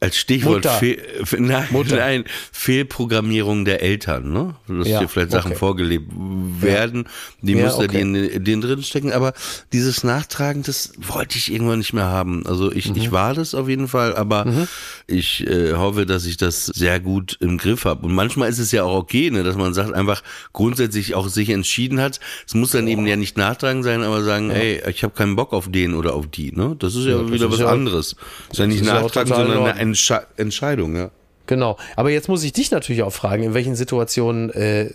[0.00, 1.02] als Stichwort Fehl,
[1.38, 4.54] nein, nein, Fehlprogrammierung der Eltern, ne?
[4.68, 5.58] Dass ja, dir vielleicht Sachen okay.
[5.58, 6.12] vorgelebt
[6.60, 7.08] werden,
[7.42, 8.04] die ja, Muster, okay.
[8.04, 9.12] die in denen drin stecken.
[9.12, 9.32] Aber
[9.72, 12.46] dieses Nachtragen, das wollte ich irgendwann nicht mehr haben.
[12.46, 12.96] Also ich, mhm.
[12.96, 14.68] ich war das auf jeden Fall, aber mhm.
[15.08, 18.06] ich äh, hoffe, dass ich das sehr gut im Griff habe.
[18.06, 20.22] Und manchmal ist es ja auch okay, ne, dass man sagt, einfach
[20.52, 22.20] grundsätzlich auch sich entschieden hat.
[22.46, 22.90] Es muss dann oh.
[22.90, 24.56] eben ja nicht nachtragen sein, aber sagen, ja.
[24.56, 26.52] ey, ich habe keinen Bock auf den oder auf die.
[26.52, 26.76] Ne?
[26.78, 28.14] Das ist ja, ja wieder was anderes.
[28.48, 31.10] Das ist ja nicht nachtragen, sondern eine Entsche Entscheidung, ja.
[31.46, 31.78] Genau.
[31.96, 34.90] Aber jetzt muss ich dich natürlich auch fragen, in welchen Situationen äh,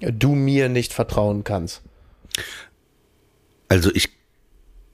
[0.00, 1.82] du mir nicht vertrauen kannst.
[3.68, 4.10] Also ich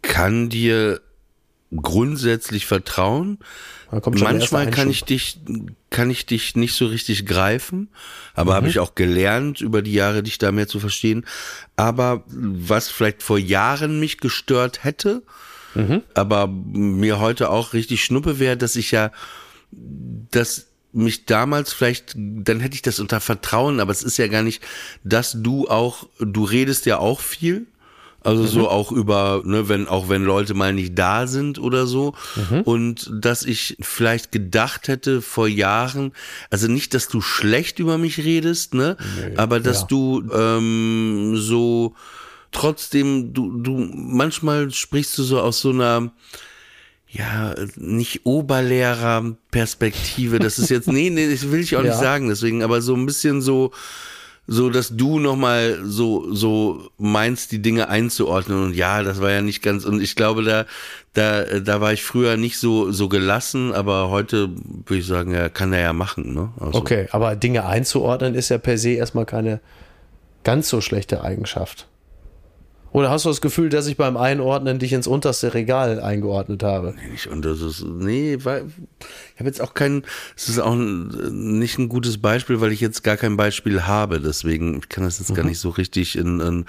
[0.03, 1.01] kann dir
[1.74, 3.38] grundsätzlich vertrauen.
[3.91, 5.41] Manchmal kann ich dich,
[5.88, 7.88] kann ich dich nicht so richtig greifen,
[8.34, 8.57] aber mhm.
[8.57, 11.24] habe ich auch gelernt über die Jahre, dich da mehr zu verstehen.
[11.76, 15.22] Aber was vielleicht vor Jahren mich gestört hätte,
[15.75, 16.03] mhm.
[16.14, 19.11] aber mir heute auch richtig schnuppe wäre, dass ich ja
[19.73, 24.43] dass mich damals vielleicht, dann hätte ich das unter Vertrauen, aber es ist ja gar
[24.43, 24.62] nicht,
[25.05, 27.66] dass du auch, du redest ja auch viel.
[28.23, 28.49] Also mhm.
[28.49, 32.12] so auch über, ne, wenn, auch wenn Leute mal nicht da sind oder so.
[32.51, 32.61] Mhm.
[32.62, 36.12] Und dass ich vielleicht gedacht hätte vor Jahren,
[36.51, 38.99] also nicht, dass du schlecht über mich redest, ne?
[39.01, 39.87] Nee, aber dass ja.
[39.87, 41.95] du ähm, so
[42.53, 46.13] trotzdem, du, du, manchmal sprichst du so aus so einer
[47.13, 50.39] ja, nicht Oberlehrer-Perspektive.
[50.39, 51.91] Das ist jetzt, nee, nee, das will ich auch ja.
[51.91, 53.73] nicht sagen, deswegen, aber so ein bisschen so,
[54.47, 58.65] so, dass du nochmal so, so meinst, die Dinge einzuordnen.
[58.65, 60.67] Und ja, das war ja nicht ganz, und ich glaube, da,
[61.13, 64.51] da, da war ich früher nicht so, so gelassen, aber heute
[64.87, 66.53] würde ich sagen, ja, kann er ja machen, ne?
[66.61, 66.79] Also.
[66.79, 69.59] Okay, aber Dinge einzuordnen ist ja per se erstmal keine
[70.45, 71.89] ganz so schlechte Eigenschaft.
[72.93, 76.95] Oder hast du das Gefühl, dass ich beim Einordnen dich ins unterste Regal eingeordnet habe?
[76.97, 78.66] Nee, nicht und das nee, weil
[79.34, 80.03] ich habe jetzt auch kein,
[80.36, 84.78] es ist auch nicht ein gutes Beispiel, weil ich jetzt gar kein Beispiel habe, deswegen
[84.78, 85.34] ich kann das jetzt mhm.
[85.34, 86.64] gar nicht so richtig in, in,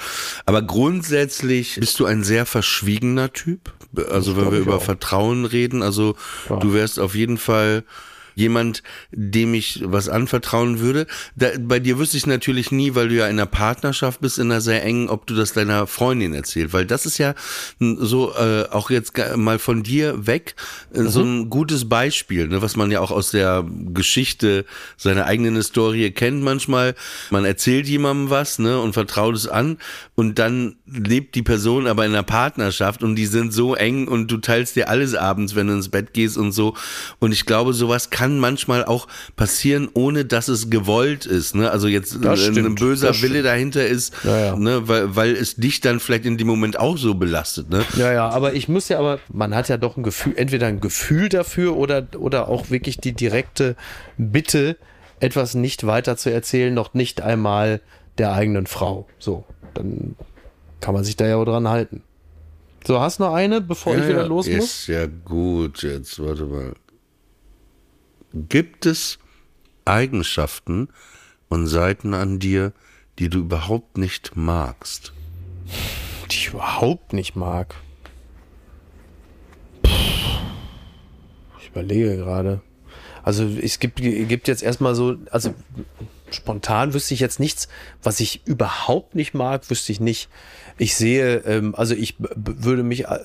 [0.45, 3.73] aber grundsätzlich bist du ein sehr verschwiegener Typ.
[4.09, 4.81] Also wenn wir über auch.
[4.81, 6.15] Vertrauen reden, also
[6.49, 6.57] ja.
[6.57, 7.83] du wärst auf jeden Fall
[8.35, 11.07] jemand, dem ich was anvertrauen würde.
[11.35, 14.51] Da, bei dir wüsste ich natürlich nie, weil du ja in einer Partnerschaft bist, in
[14.51, 16.73] einer sehr engen, ob du das deiner Freundin erzählst.
[16.73, 17.33] Weil das ist ja
[17.79, 20.55] so, äh, auch jetzt mal von dir weg,
[20.93, 21.09] äh, mhm.
[21.09, 24.65] so ein gutes Beispiel, ne, was man ja auch aus der Geschichte
[24.97, 26.95] seiner eigenen Historie kennt manchmal.
[27.29, 29.77] Man erzählt jemandem was ne, und vertraut es an
[30.15, 34.29] und dann lebt die Person aber in einer Partnerschaft und die sind so eng und
[34.29, 36.75] du teilst dir alles abends, wenn du ins Bett gehst und so.
[37.19, 41.55] Und ich glaube, sowas kann kann manchmal auch passieren, ohne dass es gewollt ist.
[41.55, 41.71] Ne?
[41.71, 44.55] Also jetzt stimmt, ein böser Wille dahinter ist, ja, ja.
[44.55, 44.87] Ne?
[44.87, 47.71] Weil, weil es dich dann vielleicht in dem Moment auch so belastet.
[47.71, 47.83] Ne?
[47.97, 50.81] Ja, ja, aber ich muss ja aber, man hat ja doch ein Gefühl, entweder ein
[50.81, 53.75] Gefühl dafür oder, oder auch wirklich die direkte
[54.19, 54.77] Bitte,
[55.19, 57.81] etwas nicht weiter zu erzählen, noch nicht einmal
[58.19, 59.07] der eigenen Frau.
[59.17, 60.15] So, dann
[60.79, 62.03] kann man sich da ja auch dran halten.
[62.85, 64.63] So, hast noch eine, bevor ja, ich wieder los muss?
[64.63, 66.73] Ist ja gut, jetzt warte mal
[68.33, 69.19] gibt es
[69.85, 70.89] Eigenschaften
[71.49, 72.73] und Seiten an dir,
[73.19, 75.13] die du überhaupt nicht magst?
[76.29, 77.75] Die ich überhaupt nicht mag.
[79.83, 82.61] Ich überlege gerade.
[83.23, 85.53] Also es gibt, gibt jetzt erstmal so, also
[86.31, 87.67] spontan wüsste ich jetzt nichts,
[88.01, 90.29] was ich überhaupt nicht mag, wüsste ich nicht.
[90.77, 93.19] Ich sehe, ähm, also ich würde mich, äh,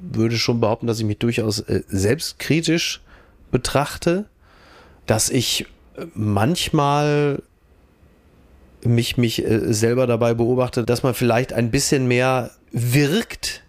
[0.00, 3.02] würde schon behaupten, dass ich mich durchaus äh, selbstkritisch
[3.50, 4.26] betrachte,
[5.06, 7.42] dass ich äh, manchmal
[8.82, 13.62] mich, mich äh, selber dabei beobachte, dass man vielleicht ein bisschen mehr wirkt,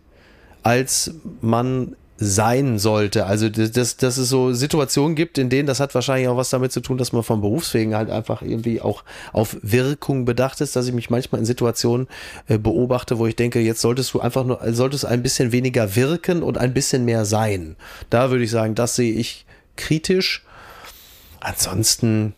[0.63, 3.25] als man sein sollte.
[3.25, 6.71] Also dass, dass es so Situationen gibt, in denen das hat wahrscheinlich auch was damit
[6.71, 9.03] zu tun, dass man vom Berufswegen halt einfach irgendwie auch
[9.33, 12.07] auf Wirkung bedacht ist, dass ich mich manchmal in Situationen
[12.47, 16.43] äh, beobachte, wo ich denke, jetzt solltest du einfach nur, solltest ein bisschen weniger wirken
[16.43, 17.75] und ein bisschen mehr sein.
[18.11, 19.45] Da würde ich sagen, das sehe ich
[19.81, 20.43] kritisch.
[21.39, 22.33] Ansonsten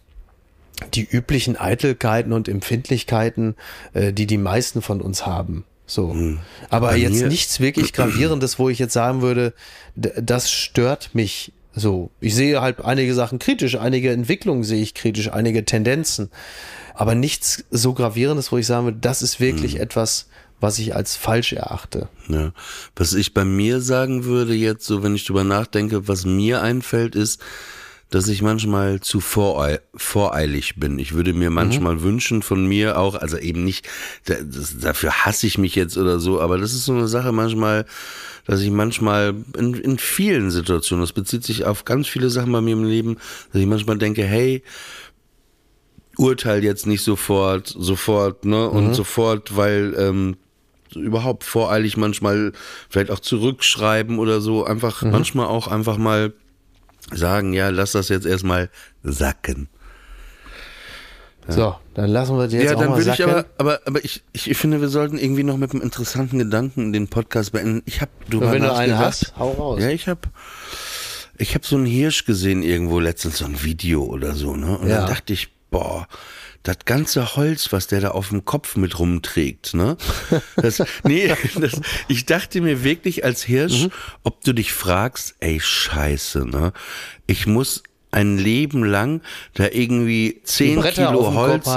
[0.94, 3.56] die üblichen Eitelkeiten und Empfindlichkeiten,
[3.94, 5.66] äh, die die meisten von uns haben.
[5.86, 6.14] So.
[6.14, 6.40] Hm.
[6.70, 9.54] Aber Bei jetzt nichts wirklich Gravierendes, wo ich jetzt sagen würde,
[9.96, 12.10] das stört mich so.
[12.20, 16.30] Ich sehe halt einige Sachen kritisch, einige Entwicklungen sehe ich kritisch, einige Tendenzen.
[16.94, 19.82] Aber nichts so Gravierendes, wo ich sagen würde, das ist wirklich hm.
[19.82, 20.28] etwas,
[20.64, 22.08] was ich als falsch erachte.
[22.30, 22.54] Ja.
[22.96, 27.16] Was ich bei mir sagen würde jetzt, so wenn ich drüber nachdenke, was mir einfällt,
[27.16, 27.42] ist,
[28.10, 31.00] dass ich manchmal zu voreil, voreilig bin.
[31.00, 32.04] Ich würde mir manchmal mhm.
[32.04, 33.88] wünschen von mir auch, also eben nicht,
[34.26, 37.86] das, dafür hasse ich mich jetzt oder so, aber das ist so eine Sache manchmal,
[38.46, 42.62] dass ich manchmal in, in vielen Situationen, das bezieht sich auf ganz viele Sachen bei
[42.62, 43.18] mir im Leben,
[43.52, 44.64] dass ich manchmal denke, hey,
[46.18, 48.94] urteil jetzt nicht sofort, sofort, ne, und mhm.
[48.94, 50.38] sofort, weil, ähm,
[50.96, 52.54] überhaupt voreilig manchmal
[52.90, 55.12] vielleicht auch zurückschreiben oder so, einfach mhm.
[55.12, 56.34] manchmal auch einfach mal
[57.12, 58.70] sagen, ja, lass das jetzt erstmal
[59.04, 59.68] sacken.
[61.48, 61.54] Ja.
[61.54, 64.24] So, dann lassen wir die jetzt ja, auch dann würde ich aber, aber, aber ich,
[64.32, 67.82] ich finde, wir sollten irgendwie noch mit einem interessanten Gedanken den Podcast beenden.
[67.86, 69.82] Ich habe, du Wenn du einen hast, hau raus.
[69.82, 70.22] Ja, ich habe,
[71.38, 74.78] ich habe so einen Hirsch gesehen irgendwo letztens so ein Video oder so, ne?
[74.78, 75.00] Und ja.
[75.00, 76.08] dann dachte ich, boah,
[76.64, 79.98] das ganze Holz, was der da auf dem Kopf mit rumträgt, ne?
[80.56, 83.92] Das, nee, das, ich dachte mir wirklich als Hirsch, mhm.
[84.24, 86.72] ob du dich fragst, ey, scheiße, ne?
[87.28, 87.84] Ich muss
[88.14, 89.22] ein Leben lang
[89.56, 91.68] da irgendwie zehn Kilo Holz,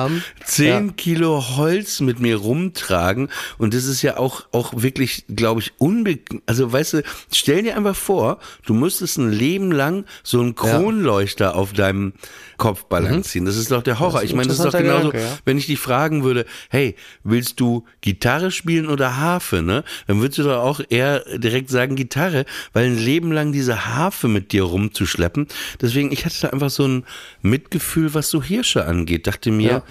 [0.45, 0.93] zehn ja.
[0.93, 6.19] Kilo Holz mit mir rumtragen und das ist ja auch auch wirklich, glaube ich, unbe
[6.45, 11.47] also weißt du, stell dir einfach vor, du müsstest ein Leben lang so einen Kronleuchter
[11.47, 11.55] ja.
[11.55, 12.13] auf deinem
[12.57, 13.45] Kopf balancieren.
[13.45, 13.49] Mhm.
[13.49, 14.23] Das ist doch der Horror.
[14.23, 15.39] Ich meine, das ist doch genauso, Gedanke, ja.
[15.45, 19.85] wenn ich dich fragen würde, hey, willst du Gitarre spielen oder Harfe, ne?
[20.07, 24.29] Dann würdest du doch auch eher direkt sagen Gitarre, weil ein Leben lang diese Harfe
[24.29, 25.49] mit dir rumzuschleppen.
[25.81, 27.05] Deswegen, ich hatte da einfach so ein
[27.43, 29.27] Mitgefühl, was so Hirsche angeht.
[29.27, 29.83] Dachte mir, ja.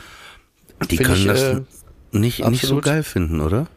[0.90, 1.62] die Find können ich, das äh,
[2.12, 3.68] nicht, nicht so geil finden, oder?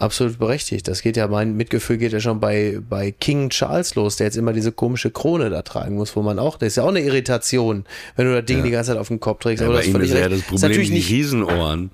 [0.00, 0.88] Absolut berechtigt.
[0.88, 4.36] Das geht ja, mein Mitgefühl geht ja schon bei, bei King Charles los, der jetzt
[4.38, 7.00] immer diese komische Krone da tragen muss, wo man auch, das ist ja auch eine
[7.00, 7.84] Irritation,
[8.16, 8.64] wenn du das Ding ja.
[8.64, 9.60] die ganze Zeit auf dem Kopf trägst.
[9.60, 11.90] Ja, aber das ihm ist ja das Problem, ist die nicht, Riesenohren.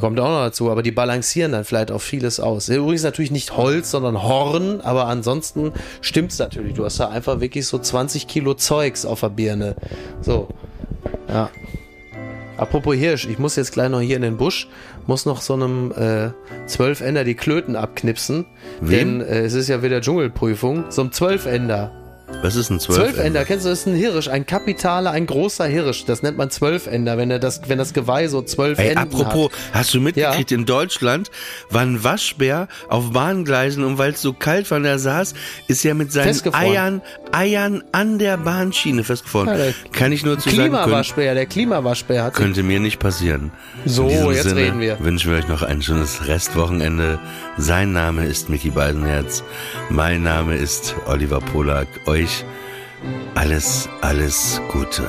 [0.00, 2.68] Kommt auch noch dazu, aber die balancieren dann vielleicht auch vieles aus.
[2.68, 6.74] Übrigens natürlich nicht Holz, sondern Horn, aber ansonsten stimmt's natürlich.
[6.74, 9.76] Du hast da einfach wirklich so 20 Kilo Zeugs auf der Birne.
[10.20, 10.48] So.
[11.28, 11.48] Ja.
[12.56, 14.68] Apropos Hirsch, ich muss jetzt gleich noch hier in den Busch,
[15.06, 16.30] muss noch so einem äh,
[16.66, 18.46] Zwölfender die Klöten abknipsen.
[18.80, 19.18] Wem?
[19.18, 20.84] Denn äh, es ist ja wieder Dschungelprüfung.
[20.90, 22.05] So ein Zwölfender.
[22.42, 23.12] Was ist ein Zwölfender?
[23.14, 26.04] Zwölfender, kennst du, das ist ein Hirsch, ein kapitaler, ein großer Hirsch.
[26.04, 29.50] Das nennt man Zwölfender, wenn er das, wenn das Geweih so zwölf Ey, Enden apropos,
[29.52, 29.58] hat.
[29.72, 30.56] hast du mitgekriegt, ja.
[30.56, 31.30] in Deutschland
[31.70, 35.34] war ein Waschbär auf Bahngleisen und weil es so kalt war, der saß,
[35.68, 39.48] ist er mit seinen Eiern, Eiern an der Bahnschiene festgefroren.
[39.48, 42.34] Ja, Kann ich nur zu Klimawaschbär, der Klimawaschbär hat.
[42.34, 43.50] Könnte mir nicht passieren.
[43.84, 44.98] So, jetzt Sinne reden wir.
[45.00, 47.18] Wünschen wir euch noch ein schönes Restwochenende.
[47.58, 49.42] Sein Name ist Mickey Beisenherz.
[49.88, 51.88] Mein Name ist Oliver Polak.
[52.06, 52.44] Euch
[53.34, 55.08] alles, alles Gute.